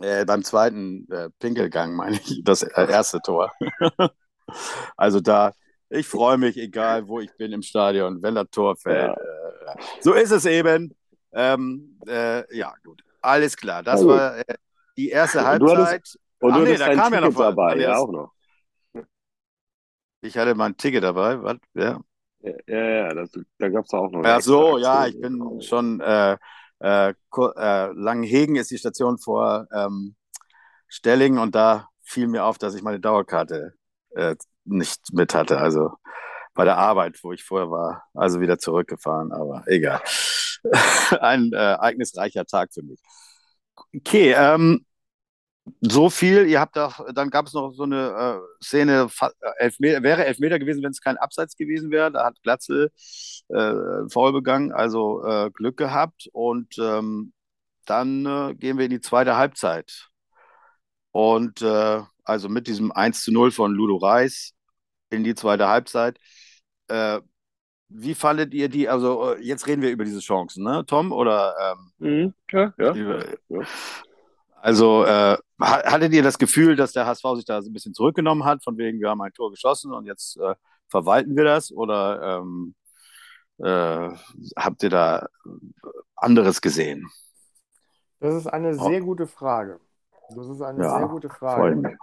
[0.00, 3.52] Äh, beim zweiten äh, Pinkelgang meine ich, das äh, erste Tor.
[4.96, 5.52] also da,
[5.90, 9.16] ich freue mich, egal wo ich bin im Stadion, wenn das Tor fällt.
[9.16, 10.94] Äh, so ist es eben.
[11.32, 13.02] Ähm, äh, ja, gut.
[13.20, 13.82] Alles klar.
[13.82, 14.10] Das gut.
[14.10, 14.44] war äh,
[14.96, 16.18] die erste Und du hattest- Halbzeit.
[16.40, 17.46] Und Ach du nee, hattest da kam ja noch Ticket was.
[17.54, 18.32] dabei, nee, ja auch noch.
[20.22, 21.42] Ich hatte mein Ticket dabei.
[21.42, 21.56] Was?
[21.74, 22.00] Ja.
[22.40, 26.00] Ja, ja, ja, das, da gab es auch noch Ach so, ja, ich bin schon
[26.00, 26.36] äh,
[26.82, 30.16] äh, äh, Langenhegen ist die Station vor ähm,
[30.88, 33.74] Stellingen und da fiel mir auf, dass ich meine Dauerkarte
[34.10, 35.58] äh, nicht mit hatte.
[35.58, 35.92] Also
[36.54, 40.02] bei der Arbeit, wo ich vorher war, also wieder zurückgefahren, aber egal.
[41.20, 43.00] Ein äh, ereignisreicher Tag für mich.
[43.94, 44.84] Okay, ähm,
[45.80, 46.46] so viel.
[46.46, 50.58] Ihr habt da, dann gab es noch so eine äh, Szene, äh, Elfmeter, wäre Elfmeter
[50.58, 52.10] gewesen, wenn es kein Abseits gewesen wäre.
[52.10, 52.90] Da hat Glatze
[53.48, 56.28] äh, faul begangen, also äh, Glück gehabt.
[56.32, 57.32] Und ähm,
[57.86, 60.08] dann äh, gehen wir in die zweite Halbzeit.
[61.12, 64.54] Und äh, also mit diesem 1 zu 0 von Ludo Reis
[65.10, 66.18] in die zweite Halbzeit.
[66.88, 67.20] Äh,
[67.88, 68.88] wie fandet ihr die?
[68.88, 71.12] Also, jetzt reden wir über diese Chancen, ne, Tom?
[71.12, 72.94] Oder ähm, Mhm, ja, ja.
[72.94, 73.60] über, Ja.
[74.62, 77.94] Also, äh, ha- hattet ihr das Gefühl, dass der HSV sich da so ein bisschen
[77.94, 80.54] zurückgenommen hat, von wegen, wir haben ein Tor geschossen und jetzt äh,
[80.88, 81.72] verwalten wir das?
[81.72, 82.74] Oder ähm,
[83.58, 84.10] äh,
[84.56, 85.28] habt ihr da
[86.16, 87.08] anderes gesehen?
[88.20, 88.88] Das ist eine Oh.
[88.88, 89.80] sehr gute Frage.
[90.30, 91.98] Das ist eine Ja, sehr gute Frage.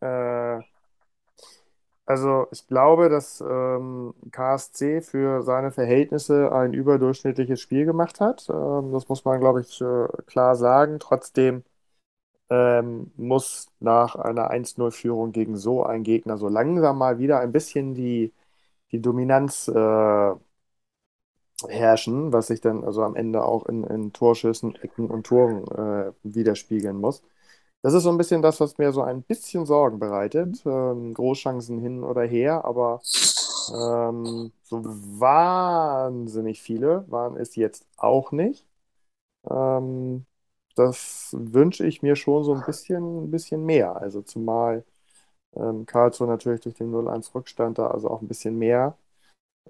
[0.00, 0.62] Äh,
[2.04, 8.48] also ich glaube, dass ähm, KSC für seine Verhältnisse ein überdurchschnittliches Spiel gemacht hat.
[8.48, 10.98] Ähm, das muss man, glaube ich, äh, klar sagen.
[11.00, 11.64] Trotzdem
[12.50, 17.94] ähm, muss nach einer 1-0-Führung gegen so einen Gegner so langsam mal wieder ein bisschen
[17.94, 18.32] die,
[18.92, 20.34] die Dominanz äh,
[21.68, 26.12] herrschen, was sich dann also am Ende auch in, in Torschüssen, Ecken und Toren äh,
[26.22, 27.22] widerspiegeln muss.
[27.82, 30.62] Das ist so ein bisschen das, was mir so ein bisschen Sorgen bereitet.
[30.66, 33.00] Ähm, Großchancen hin oder her, aber
[33.74, 38.66] ähm, so wahnsinnig viele waren es jetzt auch nicht.
[39.50, 40.26] Ähm,
[40.76, 43.96] das wünsche ich mir schon so ein bisschen, ein bisschen mehr.
[43.96, 44.84] Also zumal
[45.56, 48.98] ähm, Karlsruhe natürlich durch den 0-1 Rückstand da also auch ein bisschen mehr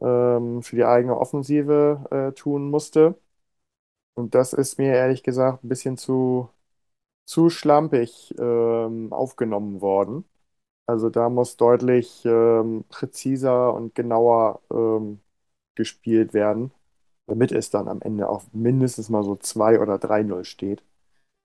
[0.03, 3.17] ähm, für die eigene Offensive äh, tun musste.
[4.15, 6.49] Und das ist mir ehrlich gesagt ein bisschen zu,
[7.27, 10.25] zu schlampig ähm, aufgenommen worden.
[10.87, 15.21] Also da muss deutlich ähm, präziser und genauer ähm,
[15.77, 16.73] gespielt werden,
[17.27, 20.83] damit es dann am Ende auch mindestens mal so 2 oder 3-0 steht.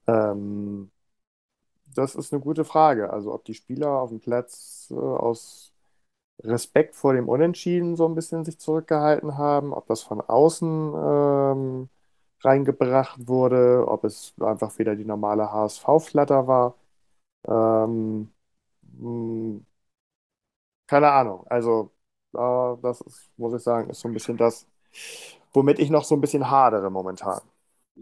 [0.08, 0.92] Ähm,
[1.96, 3.12] das ist eine gute Frage.
[3.12, 5.74] Also ob die Spieler auf dem Platz äh, aus
[6.44, 11.90] Respekt vor dem Unentschieden so ein bisschen sich zurückgehalten haben, ob das von außen ähm,
[12.42, 16.76] reingebracht wurde, ob es einfach wieder die normale HSV-Flatter war.
[17.48, 18.32] Ähm,
[19.00, 19.62] mh,
[20.88, 21.46] keine Ahnung.
[21.48, 21.94] Also
[22.34, 22.38] äh,
[22.82, 24.68] das ist, muss ich sagen, ist so ein bisschen das,
[25.54, 27.42] womit ich noch so ein bisschen hadere momentan.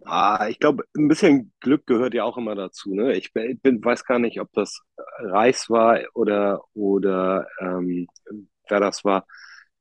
[0.05, 2.93] Ah, ich glaube, ein bisschen Glück gehört ja auch immer dazu.
[2.93, 3.15] Ne?
[3.17, 4.81] Ich bin, weiß gar nicht, ob das
[5.19, 8.07] Reis war oder, oder ähm,
[8.67, 9.25] wer das war.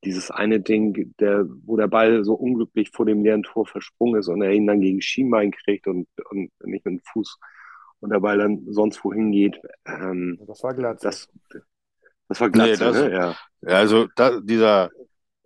[0.05, 4.29] Dieses eine Ding, der, wo der Ball so unglücklich vor dem leeren Tor versprungen ist
[4.29, 7.38] und er ihn dann gegen Schienbein kriegt und, und nicht mit dem Fuß
[8.01, 9.61] und der Ball dann sonst wohin geht.
[9.87, 10.99] Ähm, das war glatt.
[11.03, 11.29] Das,
[12.29, 13.12] das war glatt, Nee, das- ne?
[13.12, 13.37] Ja.
[13.62, 14.90] Also da, dieser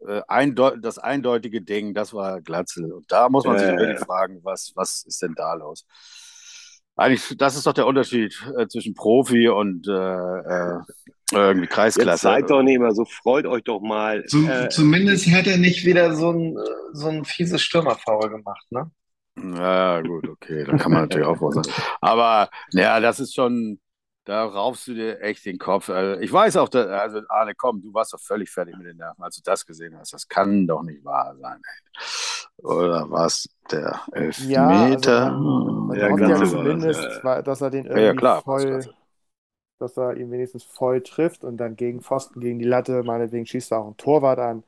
[0.07, 2.93] äh, eindeut das eindeutige Ding, das war Glatzel.
[2.93, 5.87] Und da muss man sich wirklich fragen, was, was ist denn da los?
[6.97, 10.79] Eigentlich, das ist doch der Unterschied äh, zwischen Profi und äh, äh,
[11.33, 12.23] irgendwie Jetzt Kreisklasse.
[12.23, 14.25] seid doch nicht mehr so, freut euch doch mal.
[14.27, 16.61] Zum, Äh, zumindest hat er nicht wieder so ein, äh,
[16.93, 18.91] so ein fieses Stürmerfoul gemacht, ne?
[19.39, 21.71] Ja, gut, okay, da kann man natürlich auch was sagen.
[22.03, 23.81] Aber ja, das ist schon,
[24.25, 25.91] da raufst du dir echt den Kopf.
[25.91, 28.97] Also, ich weiß auch, dass, also Arne, komm, du warst doch völlig fertig mit den
[28.97, 30.13] Nerven, als du das gesehen hast.
[30.13, 31.61] Das kann doch nicht wahr sein.
[31.65, 32.65] Ey.
[32.65, 34.01] Oder war es der
[34.37, 35.39] Ja, also Elfmeter?
[35.95, 37.43] Ja, hofft ja Glatzel war das, zumindest, ja.
[37.43, 38.95] dass er den Ja, ja, irgendwie klar, voll,
[39.79, 43.73] dass er ihn wenigstens voll trifft und dann gegen Pfosten, gegen die Latte, meinetwegen schießt
[43.73, 44.65] er auch ein Torwart an.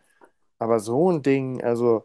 [0.58, 2.04] Aber so ein Ding, also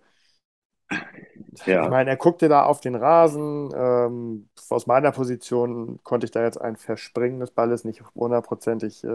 [1.65, 1.81] Ja.
[1.81, 3.71] ich meine, er guckte da auf den Rasen.
[3.75, 9.07] Ähm, aus meiner Position konnte ich da jetzt ein Verspringen des Balles nicht hundertprozentig äh,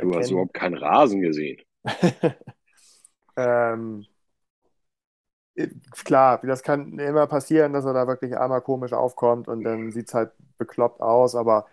[0.00, 0.30] du hast erkennen.
[0.30, 1.62] überhaupt keinen Rasen gesehen.
[3.36, 4.06] Ähm,
[6.04, 10.08] klar, das kann immer passieren, dass er da wirklich einmal komisch aufkommt und dann sieht
[10.08, 11.66] es halt bekloppt aus, aber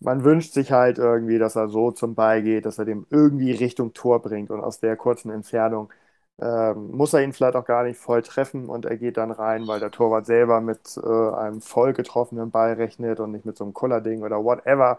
[0.00, 3.52] man wünscht sich halt irgendwie, dass er so zum Ball geht, dass er dem irgendwie
[3.52, 5.90] Richtung Tor bringt und aus der kurzen Entfernung
[6.40, 9.66] ähm, muss er ihn vielleicht auch gar nicht voll treffen und er geht dann rein,
[9.68, 13.64] weil der Torwart selber mit äh, einem voll getroffenen Ball rechnet und nicht mit so
[13.64, 14.98] einem Kullerding oder whatever.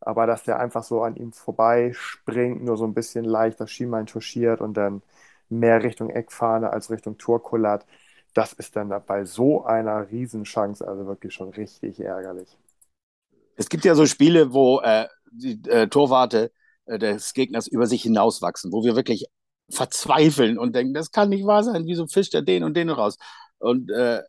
[0.00, 4.06] Aber dass der einfach so an ihm vorbeispringt, nur so ein bisschen leicht das Schienbein
[4.06, 5.02] touchiert und dann
[5.48, 7.86] mehr Richtung Eckfahne als Richtung Tor kullert,
[8.34, 12.58] das ist dann bei so einer Riesenchance also wirklich schon richtig ärgerlich.
[13.56, 16.50] Es gibt ja so Spiele, wo äh, die äh, Torwarte
[16.86, 19.26] äh, des Gegners über sich hinauswachsen, wo wir wirklich
[19.70, 23.16] verzweifeln und denken, das kann nicht wahr sein, wieso fischt er den und den raus?
[23.58, 24.22] Und äh,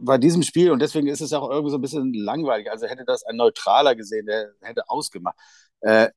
[0.00, 3.04] bei diesem Spiel, und deswegen ist es auch irgendwie so ein bisschen langweilig, also hätte
[3.04, 5.36] das ein Neutraler gesehen, der hätte ausgemacht.
[5.80, 6.10] Äh,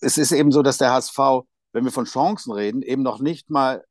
[0.00, 1.18] es ist eben so, dass der HSV,
[1.72, 3.84] wenn wir von Chancen reden, eben noch nicht mal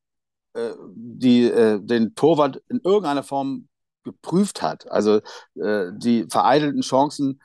[0.54, 3.68] äh, die, äh, den Torwart in irgendeiner Form
[4.04, 4.90] geprüft hat.
[4.92, 5.22] Also
[5.56, 7.42] äh, die vereitelten Chancen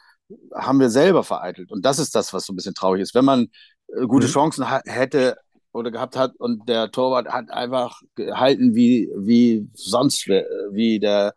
[0.54, 1.72] haben wir selber vereitelt.
[1.72, 3.14] Und das ist das, was so ein bisschen traurig ist.
[3.14, 3.48] Wenn man
[3.88, 4.30] äh, gute Mhm.
[4.30, 5.36] Chancen ha hätte
[5.72, 11.34] oder gehabt hat und der Torwart hat einfach gehalten wie, wie sonst, wer- wie der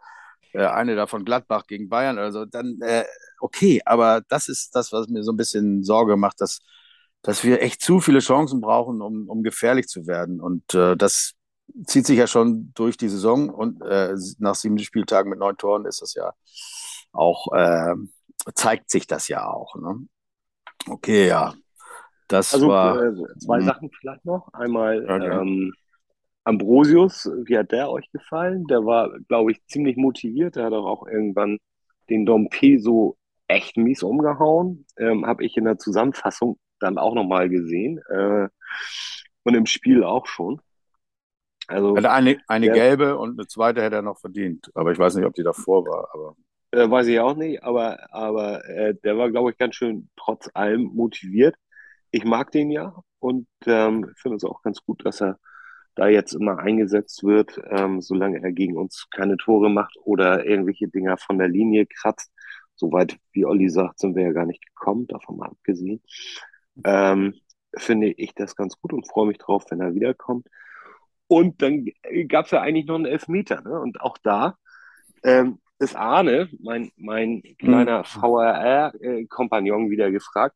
[0.53, 3.05] äh, eine da von Gladbach gegen Bayern oder so, dann äh,
[3.39, 6.59] okay, aber das ist das, was mir so ein bisschen Sorge macht, dass,
[7.21, 10.39] dass wir echt zu viele Chancen brauchen, um, um gefährlich zu werden.
[10.41, 11.33] Und äh, das
[11.87, 15.85] zieht sich ja schon durch die Saison und äh, nach sieben Spieltagen mit neun Toren
[15.85, 16.33] ist das ja
[17.13, 17.95] auch, äh,
[18.55, 19.75] zeigt sich das ja auch.
[19.75, 20.07] Ne?
[20.89, 21.55] Okay, ja.
[22.27, 23.03] Das Also war.
[23.03, 23.61] äh, zwei Mhm.
[23.61, 24.53] Sachen vielleicht noch.
[24.53, 25.41] Einmal Okay.
[25.41, 25.73] ähm,
[26.45, 28.67] Ambrosius, wie hat der euch gefallen?
[28.67, 30.55] Der war, glaube ich, ziemlich motiviert.
[30.55, 31.59] Der hat auch, irgendwann
[32.09, 34.85] den Dompe so echt mies umgehauen.
[34.97, 37.99] Ähm, Habe ich in der Zusammenfassung dann auch nochmal gesehen.
[38.09, 38.49] Äh,
[39.43, 40.61] und im Spiel auch schon.
[41.67, 42.71] Also hatte eine, eine Ja.
[42.71, 44.69] gelbe und eine zweite hätte er noch verdient.
[44.75, 46.09] Aber ich weiß nicht, ob die davor war.
[46.13, 46.35] Aber
[46.71, 50.49] Äh, weiß ich auch nicht, aber, aber äh, der war, glaube ich, ganz schön trotz
[50.53, 51.55] allem motiviert.
[52.15, 55.37] Ich mag den ja und ähm, finde es auch ganz gut, dass er
[55.95, 60.87] da jetzt immer eingesetzt wird, ähm, solange er gegen uns keine Tore macht oder irgendwelche
[60.87, 62.31] Dinger von der Linie kratzt.
[62.73, 66.01] Soweit, wie Olli sagt, sind wir ja gar nicht gekommen, davon mal abgesehen.
[66.85, 67.33] Ähm,
[67.75, 70.47] finde ich das ganz gut und freue mich drauf, wenn er wiederkommt.
[71.27, 71.85] Und dann
[72.29, 73.77] gab es ja eigentlich noch einen Elfmeter, ne?
[73.77, 74.57] Und auch da
[75.23, 80.55] ähm, ist Arne, mein, mein kleiner VRR-Kompagnon, wieder gefragt.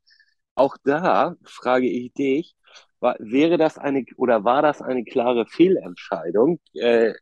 [0.60, 2.56] Auch da frage ich dich,
[3.00, 7.13] war, wäre das eine oder war das eine klare Fehlentscheidung, äh,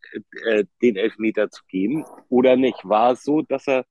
[0.46, 2.80] äh, den Elfmeter zu geben oder nicht?
[2.84, 3.86] War es so, dass er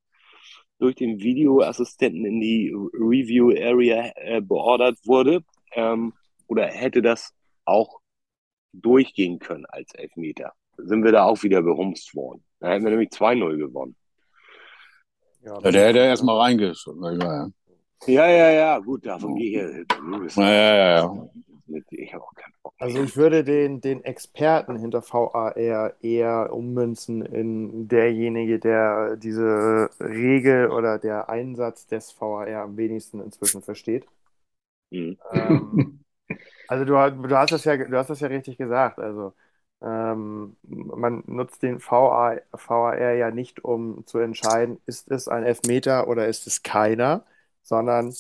[0.81, 5.45] durch den Videoassistenten in die Review Area äh, beordert wurde?
[5.75, 6.13] Ähm,
[6.49, 7.33] oder hätte das
[7.65, 8.01] auch
[8.73, 10.55] durchgehen können als Elfmeter?
[10.77, 12.45] Sind wir da auch wieder behumst worden?
[12.59, 13.97] Da hätten wir nämlich 2-0 gewonnen.
[15.43, 17.21] Ja, der hätte erstmal reingeschossen.
[17.21, 17.49] Ja,
[18.07, 20.37] ja, ja, ja, gut, davon gehe ich.
[20.37, 21.29] Ja, ja, ja.
[21.91, 22.75] Ich habe auch keinen Bock.
[22.79, 30.71] Also ich würde den, den Experten hinter VAR eher ummünzen in derjenige, der diese Regel
[30.71, 34.07] oder der Einsatz des VAR am wenigsten inzwischen versteht.
[34.91, 35.19] Mhm.
[35.33, 36.05] Ähm,
[36.69, 36.93] also du,
[37.29, 38.99] du, hast das ja, du hast das ja richtig gesagt.
[39.01, 39.33] Also
[39.83, 46.09] ähm, man nutzt den VAR, VAR ja nicht, um zu entscheiden, ist es ein Elfmeter
[46.09, 47.25] oder ist es keiner,
[47.67, 48.15] sondern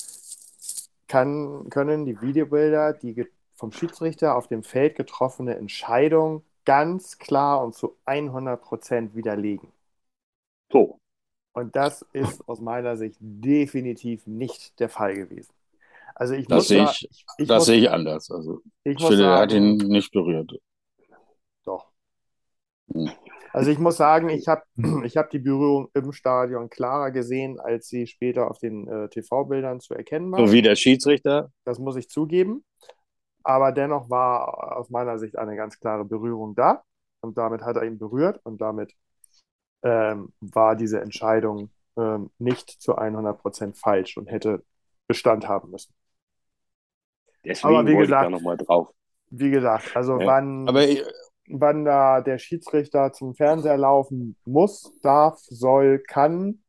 [1.08, 7.74] kann, können die Videobilder die vom Schiedsrichter auf dem Feld getroffene Entscheidung ganz klar und
[7.74, 9.72] zu 100 Prozent widerlegen.
[10.70, 10.98] So.
[11.52, 15.54] Und das ist aus meiner Sicht definitiv nicht der Fall gewesen.
[16.14, 18.30] Also ich das muss sehe ich, ich, das muss, sehe ich anders.
[18.30, 20.52] Also ich, ich finde, er hat ihn nicht berührt.
[21.64, 21.86] Doch.
[22.92, 23.10] Hm.
[23.56, 24.64] Also ich muss sagen, ich habe
[25.04, 29.80] ich hab die Berührung im Stadion klarer gesehen, als sie später auf den äh, TV-Bildern
[29.80, 30.46] zu erkennen war.
[30.46, 31.50] So wie der Schiedsrichter?
[31.64, 32.66] Das muss ich zugeben.
[33.44, 36.82] Aber dennoch war aus meiner Sicht eine ganz klare Berührung da.
[37.20, 38.92] Und damit hat er ihn berührt und damit
[39.82, 44.64] ähm, war diese Entscheidung ähm, nicht zu 100% falsch und hätte
[45.06, 45.94] Bestand haben müssen.
[47.42, 48.90] Deswegen Aber wie gesagt, da nochmal drauf.
[49.30, 50.26] Wie gesagt, also ja.
[50.26, 51.02] wann, Aber ich,
[51.48, 56.62] wann da der Schiedsrichter zum Fernseher laufen muss, darf, soll, kann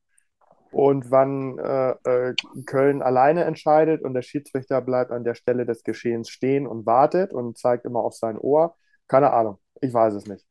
[0.72, 2.36] und wann äh, äh,
[2.66, 7.34] Köln alleine entscheidet und der Schiedsrichter bleibt an der Stelle des Geschehens stehen und wartet
[7.34, 8.76] und zeigt immer auf sein Ohr.
[9.08, 10.46] Keine Ahnung, ich weiß es nicht.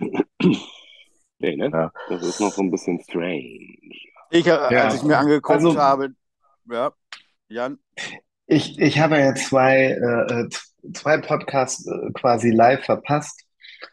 [1.40, 1.70] Nee, ne?
[1.72, 1.92] Ja.
[2.08, 3.76] Das ist noch so ein bisschen strange.
[4.30, 4.84] Ich, äh, ja.
[4.84, 6.08] als ich mir angeguckt also, habe,
[6.68, 6.92] ja,
[7.48, 7.78] Jan.
[8.46, 10.48] Ich, ich habe ja zwei, äh,
[10.92, 13.44] zwei Podcasts äh, quasi live verpasst,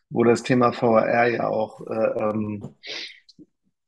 [0.09, 2.75] wo das Thema VR ja auch äh, ähm,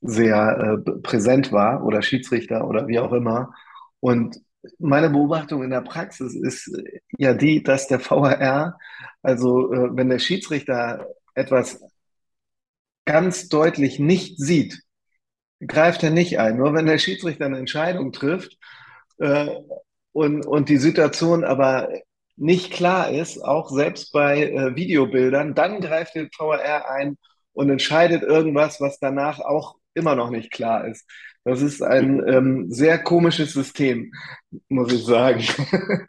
[0.01, 3.53] sehr äh, präsent war oder Schiedsrichter oder wie auch immer.
[3.99, 4.39] Und
[4.79, 8.77] meine Beobachtung in der Praxis ist äh, ja die, dass der VHR,
[9.21, 11.79] also äh, wenn der Schiedsrichter etwas
[13.05, 14.81] ganz deutlich nicht sieht,
[15.65, 16.57] greift er nicht ein.
[16.57, 18.57] Nur wenn der Schiedsrichter eine Entscheidung trifft
[19.19, 19.47] äh,
[20.11, 21.89] und, und die Situation aber
[22.37, 27.17] nicht klar ist, auch selbst bei äh, Videobildern, dann greift der VHR ein
[27.53, 31.05] und entscheidet irgendwas, was danach auch immer noch nicht klar ist.
[31.43, 34.11] Das ist ein ähm, sehr komisches System,
[34.69, 35.43] muss ich sagen.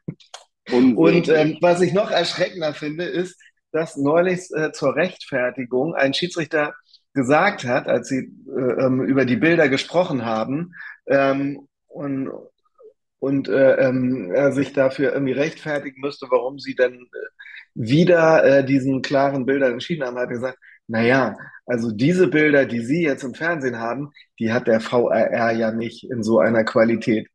[0.70, 3.40] Und ähm, was ich noch erschreckender finde, ist,
[3.72, 6.74] dass neulich äh, zur Rechtfertigung ein Schiedsrichter
[7.14, 10.74] gesagt hat, als sie äh, ähm, über die Bilder gesprochen haben
[11.06, 12.30] ähm, und,
[13.20, 17.28] und äh, er sich dafür irgendwie rechtfertigen müsste, warum sie denn äh,
[17.74, 22.80] wieder äh, diesen klaren Bildern entschieden haben, hat er gesagt, naja, also diese Bilder, die
[22.80, 27.28] Sie jetzt im Fernsehen haben, die hat der VRR ja nicht in so einer Qualität.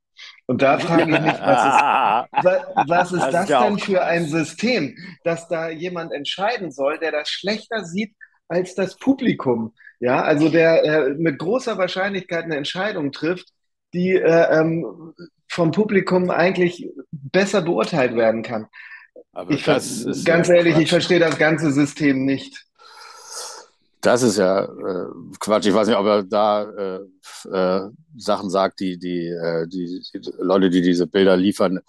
[0.48, 4.96] Und da frage ich mich, was ist, was ist das, das denn für ein System,
[5.24, 8.14] dass da jemand entscheiden soll, der das schlechter sieht
[8.48, 9.74] als das Publikum?
[10.00, 13.53] Ja, also der äh, mit großer Wahrscheinlichkeit eine Entscheidung trifft,
[13.94, 15.14] die äh, ähm,
[15.48, 18.68] vom Publikum eigentlich besser beurteilt werden kann.
[19.34, 20.84] Aber ich, ganz ja ehrlich, Quatsch.
[20.84, 22.66] ich verstehe das ganze System nicht.
[24.02, 25.06] Das ist ja äh,
[25.40, 25.66] Quatsch.
[25.66, 27.00] Ich weiß nicht, ob er da äh,
[27.50, 31.80] äh, Sachen sagt, die, die, äh, die, die, Leute, die diese Bilder liefern,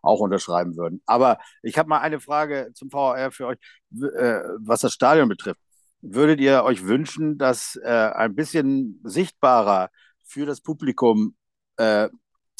[0.00, 1.02] auch unterschreiben würden.
[1.04, 3.58] Aber ich habe mal eine Frage zum VAR für euch,
[3.92, 5.60] äh, was das Stadion betrifft.
[6.00, 9.90] Würdet ihr euch wünschen, dass äh, ein bisschen sichtbarer
[10.22, 11.34] für das Publikum
[11.76, 12.08] äh,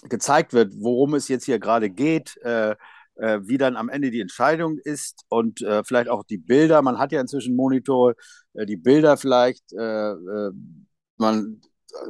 [0.08, 2.36] gezeigt wird, worum es jetzt hier gerade geht?
[2.42, 2.74] Äh,
[3.16, 6.82] äh, wie dann am Ende die Entscheidung ist und äh, vielleicht auch die Bilder.
[6.82, 8.16] Man hat ja inzwischen Monitore,
[8.54, 9.64] äh, die Bilder vielleicht.
[11.16, 11.60] Man,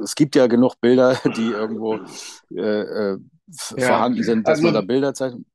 [0.03, 1.99] es gibt ja genug Bilder, die irgendwo
[2.49, 3.17] ja.
[3.77, 5.45] vorhanden sind, dass also, man da Bilder zeichnet.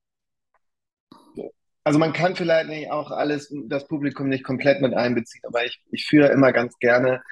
[1.83, 5.83] Also man kann vielleicht nicht auch alles, das Publikum nicht komplett mit einbeziehen, aber ich,
[5.91, 7.23] ich führe immer ganz gerne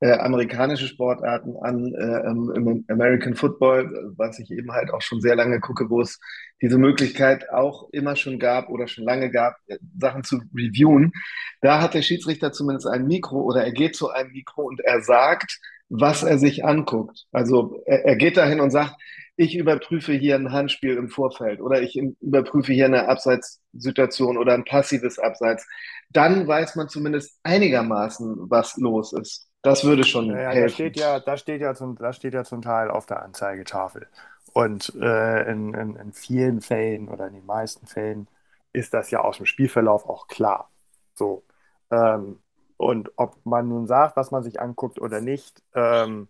[0.00, 5.36] äh, amerikanische Sportarten an, äh, im American Football, was ich eben halt auch schon sehr
[5.36, 6.18] lange gucke, wo es
[6.60, 11.12] diese Möglichkeit auch immer schon gab oder schon lange gab, äh, Sachen zu reviewen.
[11.60, 15.00] Da hat der Schiedsrichter zumindest ein Mikro oder er geht zu einem Mikro und er
[15.02, 17.26] sagt, was er sich anguckt.
[17.32, 18.96] Also er, er geht dahin und sagt,
[19.36, 24.64] ich überprüfe hier ein Handspiel im Vorfeld oder ich überprüfe hier eine Abseitssituation oder ein
[24.64, 25.66] passives Abseits,
[26.10, 29.48] dann weiß man zumindest einigermaßen, was los ist.
[29.64, 30.56] Das würde schon Ja, helfen.
[30.56, 34.08] das steht ja, das steht ja zum, das steht ja zum Teil auf der Anzeigetafel.
[34.52, 38.28] Und äh, in, in, in vielen Fällen oder in den meisten Fällen
[38.72, 40.70] ist das ja aus dem Spielverlauf auch klar.
[41.14, 41.44] So.
[41.90, 42.40] Ähm,
[42.76, 46.28] und ob man nun sagt, was man sich anguckt oder nicht, ähm,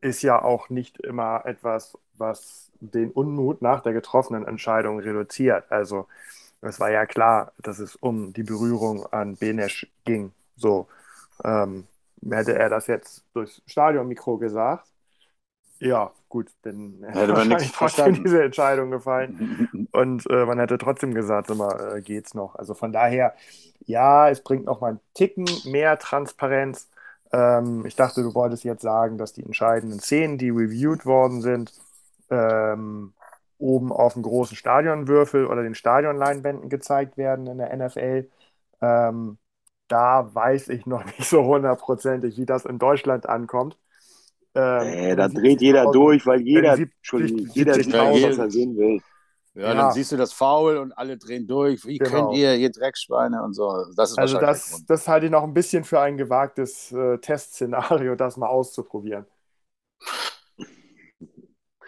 [0.00, 5.70] ist ja auch nicht immer etwas, was den Unmut nach der getroffenen Entscheidung reduziert.
[5.70, 6.06] Also
[6.60, 10.32] es war ja klar, dass es um die Berührung an Benesch ging.
[10.56, 10.88] So
[11.44, 11.86] ähm,
[12.32, 14.88] hätte er das jetzt durchs Stadionmikro gesagt,
[15.80, 18.24] ja gut, dann hätte Hätte man nichts trotzdem verstanden.
[18.24, 19.34] diese Entscheidung gefallen.
[19.92, 22.54] Und äh, man hätte trotzdem gesagt, immer äh, geht's noch.
[22.56, 23.34] Also von daher,
[23.86, 26.88] ja, es bringt noch mal einen Ticken mehr Transparenz.
[27.32, 31.72] Ähm, ich dachte, du wolltest jetzt sagen, dass die entscheidenden Szenen, die reviewed worden sind,
[32.30, 33.14] ähm,
[33.58, 38.28] oben auf dem großen Stadionwürfel oder den Stadionleinwänden gezeigt werden in der NFL.
[38.82, 39.38] Ähm,
[39.88, 43.78] da weiß ich noch nicht so hundertprozentig, wie das in Deutschland ankommt.
[44.54, 47.96] Ähm, Äh, wenn da dreht jeder 70.000 durch, weil jeder, sieb- Entschuldigung, 70.000 jeder sieht,
[47.96, 49.00] Ja, was er sehen will.
[49.54, 49.74] Ja, Ja.
[49.74, 51.84] dann siehst du das Foul und alle drehen durch.
[51.86, 52.10] Wie Genau.
[52.10, 53.86] könnt ihr, ihr Dreckschweine und so.
[53.96, 58.14] Das ist Also das, das halte ich noch ein bisschen für ein gewagtes äh, Testszenario,
[58.16, 59.26] das mal auszuprobieren.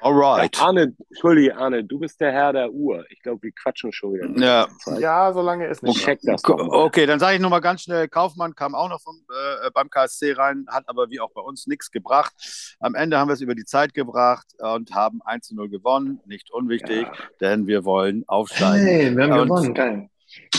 [0.01, 0.57] Alright.
[0.57, 3.05] Ja, Arne, Entschuldige, Arne, du bist der Herr der Uhr.
[3.11, 4.29] Ich glaube, wir quatschen schon wieder.
[4.41, 4.69] Ja.
[4.99, 5.99] Ja, solange ist nicht.
[6.05, 6.43] Check das.
[6.45, 9.17] Okay, dann sage ich nur mal ganz schnell, Kaufmann kam auch noch vom,
[9.65, 12.33] äh, beim KSC rein, hat aber wie auch bei uns nichts gebracht.
[12.81, 16.21] Am Ende haben wir es über die Zeit gebracht und haben 1 zu 0 gewonnen.
[16.27, 17.13] Nicht unwichtig, Ja.
[17.41, 18.87] denn wir wollen aufsteigen.
[18.87, 20.11] Hey, wir haben Und- gewonnen, geil.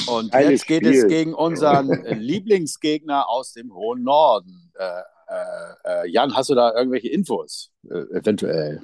[0.08, 0.93] Und Geiles jetzt geht Spiel.
[0.97, 1.88] es gegen unseren
[2.19, 4.71] Lieblingsgegner aus dem hohen Norden.
[4.75, 7.71] Äh, äh, äh, Jan, hast du da irgendwelche Infos?
[7.89, 8.82] Äh, eventuell.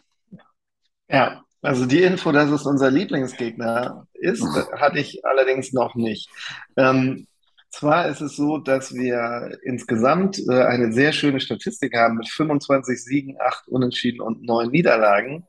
[1.10, 4.44] Ja, also die Info, dass es unser Lieblingsgegner ist,
[4.80, 6.30] hatte ich allerdings noch nicht.
[6.78, 7.28] Ähm,
[7.70, 13.04] zwar ist es so, dass wir insgesamt äh, eine sehr schöne Statistik haben mit 25
[13.04, 15.46] Siegen, 8 Unentschieden und 9 Niederlagen.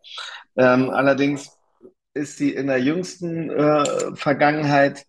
[0.57, 1.57] Ähm, allerdings
[2.15, 5.05] ist sie in der jüngsten äh, Vergangenheit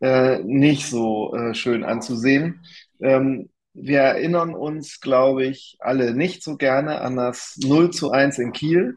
[0.00, 2.64] äh, nicht so äh, schön anzusehen.
[3.00, 8.38] Ähm, wir erinnern uns, glaube ich, alle nicht so gerne an das 0 zu 1
[8.38, 8.96] in Kiel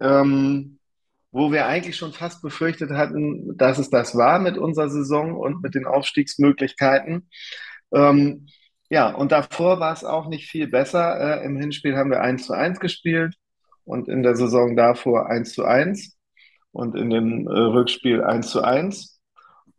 [0.00, 0.78] ähm,
[1.30, 5.62] wo wir eigentlich schon fast befürchtet hatten, dass es das war mit unserer Saison und
[5.62, 7.28] mit den Aufstiegsmöglichkeiten.
[7.92, 8.46] Ähm,
[8.90, 11.42] ja, und davor war es auch nicht viel besser.
[11.42, 13.34] Äh, Im Hinspiel haben wir 1 zu 1 gespielt
[13.84, 16.16] und in der Saison davor 1 zu 1
[16.72, 19.20] und in dem äh, Rückspiel 1 zu 1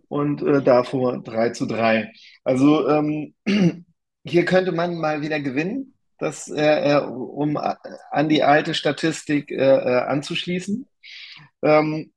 [0.08, 2.12] und äh, davor 3 zu 3.
[2.44, 3.34] Also ähm,
[4.24, 7.76] hier könnte man mal wieder gewinnen, das, äh, äh, um äh,
[8.12, 10.88] an die alte Statistik äh, äh, anzuschließen.
[11.64, 12.12] Ähm,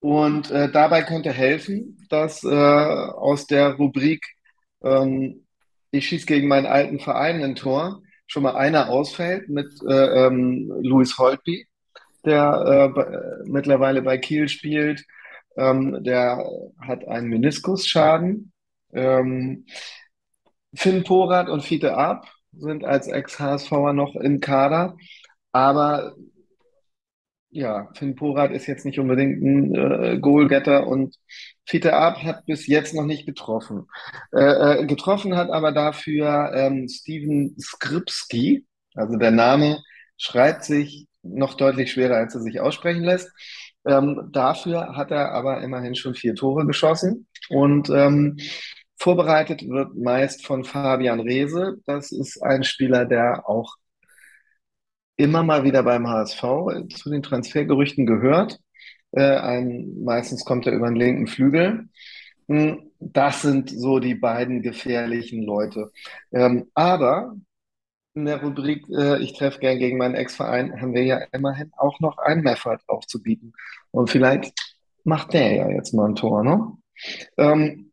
[0.00, 4.22] und äh, dabei könnte helfen, dass aus der Rubrik
[4.82, 5.46] ähm,
[5.92, 10.70] Ich schieße gegen meinen alten Verein ein Tor schon mal einer ausfällt mit äh, ähm,
[10.82, 11.66] Louis Holtby,
[12.24, 12.92] der
[13.44, 15.04] mittlerweile bei Kiel spielt.
[15.56, 16.44] Ähm, der
[16.80, 18.52] hat einen Meniskusschaden.
[18.92, 19.66] Ähm,
[20.74, 24.96] Finn Porat und Fiete Ab sind als Ex-HSVer noch im Kader,
[25.52, 26.14] aber
[27.50, 31.16] ja, Finn Porat ist jetzt nicht unbedingt ein äh, Goalgetter und
[31.64, 33.86] Fiete Ab hat bis jetzt noch nicht getroffen.
[34.32, 39.82] Äh, äh, getroffen hat aber dafür ähm, Steven Skripski, also der Name
[40.18, 43.30] schreibt sich noch deutlich schwerer, als er sich aussprechen lässt.
[43.86, 48.36] Ähm, dafür hat er aber immerhin schon vier Tore geschossen und ähm,
[48.98, 51.78] vorbereitet wird meist von Fabian Reese.
[51.86, 53.76] Das ist ein Spieler, der auch
[55.16, 56.40] immer mal wieder beim HSV
[56.94, 58.58] zu den Transfergerüchten gehört.
[59.12, 61.88] Äh, ein, meistens kommt er über den linken Flügel.
[62.48, 65.92] Hm, Das sind so die beiden gefährlichen Leute.
[66.32, 67.36] Ähm, aber
[68.14, 72.00] in der Rubrik äh, Ich treffe gern gegen meinen Ex-Verein haben wir ja immerhin auch
[72.00, 73.52] noch einen Meffert aufzubieten.
[73.92, 74.52] Und vielleicht
[75.04, 76.72] macht der ja jetzt mal ein Tor, ne?
[77.38, 77.83] Ähm,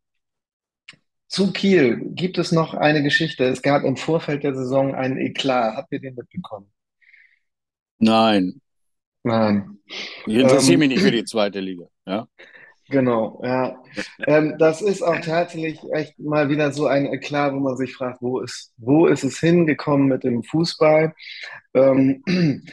[1.32, 3.46] zu Kiel gibt es noch eine Geschichte.
[3.46, 5.78] Es gab im Vorfeld der Saison einen Eklat.
[5.78, 6.72] Habt ihr den mitbekommen?
[8.00, 8.62] Nein,
[9.24, 9.80] Nein.
[10.26, 11.86] ich interessiere Ähm, mich nicht für die zweite Liga.
[12.06, 12.28] Ja?
[12.90, 13.82] Genau, ja.
[14.28, 18.22] Ähm, das ist auch tatsächlich echt mal wieder so ein Eklat, wo man sich fragt,
[18.22, 21.14] wo ist, wo ist es hingekommen mit dem Fußball?
[21.74, 22.24] Ähm,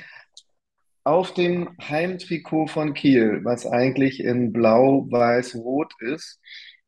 [1.04, 6.40] auf dem Heimtrikot von Kiel, was eigentlich in Blau, Weiß, Rot ist,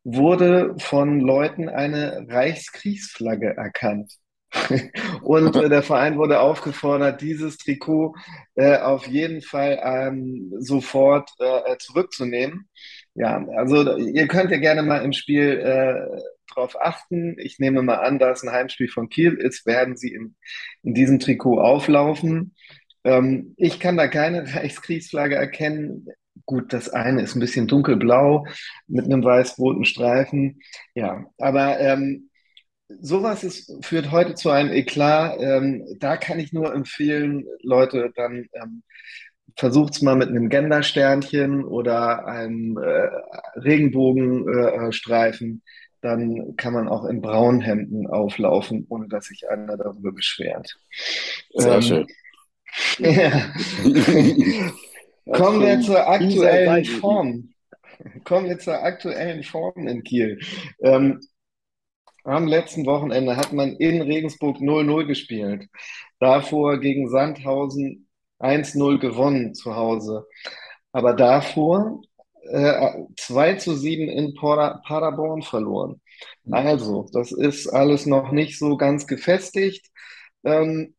[0.04, 4.14] wurde von Leuten eine Reichskriegsflagge erkannt.
[5.22, 8.16] Und äh, der Verein wurde aufgefordert, dieses Trikot
[8.56, 12.68] äh, auf jeden Fall ähm, sofort äh, zurückzunehmen.
[13.14, 16.20] Ja, also ihr könnt ja gerne mal im Spiel äh,
[16.52, 17.36] drauf achten.
[17.38, 20.34] Ich nehme mal an, da es ein Heimspiel von Kiel ist, werden sie in,
[20.82, 22.54] in diesem Trikot auflaufen.
[23.04, 26.08] Ähm, ich kann da keine Reichskriegsflagge erkennen.
[26.50, 28.44] Gut, das eine ist ein bisschen dunkelblau
[28.88, 30.60] mit einem weiß-roten Streifen.
[30.96, 32.28] Ja, aber ähm,
[32.88, 35.36] sowas ist, führt heute zu einem Eklat.
[35.38, 38.82] Ähm, da kann ich nur empfehlen, Leute, dann ähm,
[39.54, 43.10] versucht es mal mit einem Gendersternchen oder einem äh,
[43.54, 45.62] Regenbogenstreifen.
[45.64, 45.70] Äh,
[46.00, 50.80] dann kann man auch in braunen Hemden auflaufen, ohne dass sich einer darüber beschwert.
[51.54, 52.06] Sehr ähm, schön.
[52.98, 53.52] Ja.
[55.26, 57.50] Kommen wir zur aktuellen Form.
[58.24, 60.40] Kommen wir zur aktuellen Form in Kiel.
[60.82, 61.20] Ähm,
[62.24, 65.66] am letzten Wochenende hat man in Regensburg 0-0 gespielt.
[66.18, 68.08] Davor gegen Sandhausen
[68.40, 70.26] 1-0 gewonnen zu Hause.
[70.92, 72.02] Aber davor
[72.50, 76.00] äh, 2 zu 7 in Paderborn verloren.
[76.50, 79.86] Also, das ist alles noch nicht so ganz gefestigt.
[80.44, 80.94] Ähm,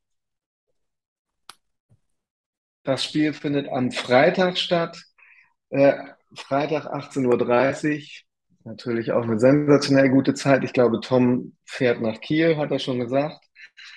[2.84, 5.02] das Spiel findet am Freitag statt.
[5.70, 5.94] Äh,
[6.36, 8.08] Freitag 18.30 Uhr.
[8.64, 10.64] Natürlich auch eine sensationell gute Zeit.
[10.64, 13.44] Ich glaube, Tom fährt nach Kiel, hat er schon gesagt.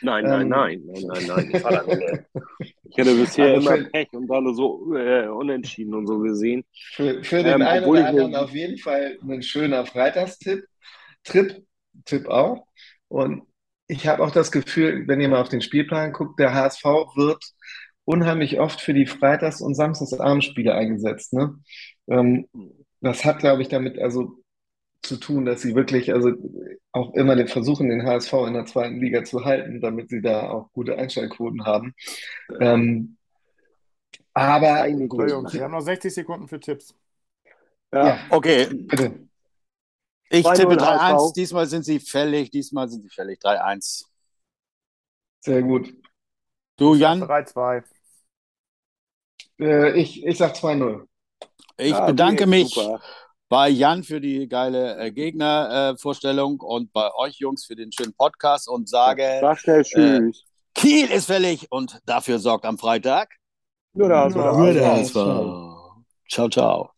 [0.01, 1.53] Nein, nein, ähm, nein, nein, nein,
[1.87, 2.26] nein.
[2.85, 6.64] Ich hatte bisher immer für, Pech und alle so äh, unentschieden und so gesehen.
[6.93, 10.64] Für, für den ähm, einen oder anderen auf jeden Fall ein schöner Freitagstipp.
[11.24, 11.64] Trip,
[12.05, 12.66] Tipp auch.
[13.09, 13.43] Und
[13.89, 17.43] ich habe auch das Gefühl, wenn ihr mal auf den Spielplan guckt, der HSV wird
[18.05, 21.33] unheimlich oft für die Freitags- und Samstagsabendspiele eingesetzt.
[21.33, 21.59] Ne?
[22.09, 22.49] Ähm,
[23.01, 24.39] das hat, glaube ich, damit also
[25.03, 26.33] zu tun, dass sie wirklich also
[26.93, 30.49] auch immer den versuchen, den HSV in der zweiten Liga zu halten, damit sie da
[30.49, 31.95] auch gute Einschaltquoten haben.
[32.61, 33.17] Ähm,
[34.33, 35.31] aber gut.
[35.31, 36.95] Jungs, wir haben noch 60 Sekunden für Tipps.
[37.93, 38.67] Ja, ja okay.
[38.73, 39.29] Bitte.
[40.31, 41.35] Ich tippe 3-1.
[41.35, 42.51] Diesmal sind sie fällig.
[42.51, 43.39] Diesmal sind sie fällig.
[43.41, 44.07] 3-1.
[45.41, 45.95] Sehr gut.
[46.77, 47.23] Du, Jan?
[47.23, 47.85] 3-2.
[49.61, 51.07] Äh, ich, ich sag 2-0.
[51.77, 53.01] Ich ja, bedanke mich super.
[53.49, 58.15] bei Jan für die geile äh, Gegnervorstellung äh, und bei euch Jungs für den schönen
[58.15, 60.45] Podcast und sage: Sag schnell äh, Tschüss.
[60.75, 63.35] Kiel ist fällig und dafür sorgt am Freitag.
[63.93, 64.37] Nur der HSV.
[64.37, 65.15] Nur der HSV.
[66.29, 66.91] Ciao, ciao.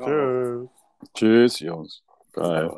[0.00, 0.68] Tschüss.
[1.14, 2.02] Tschüss, Jungs.
[2.34, 2.70] Bye.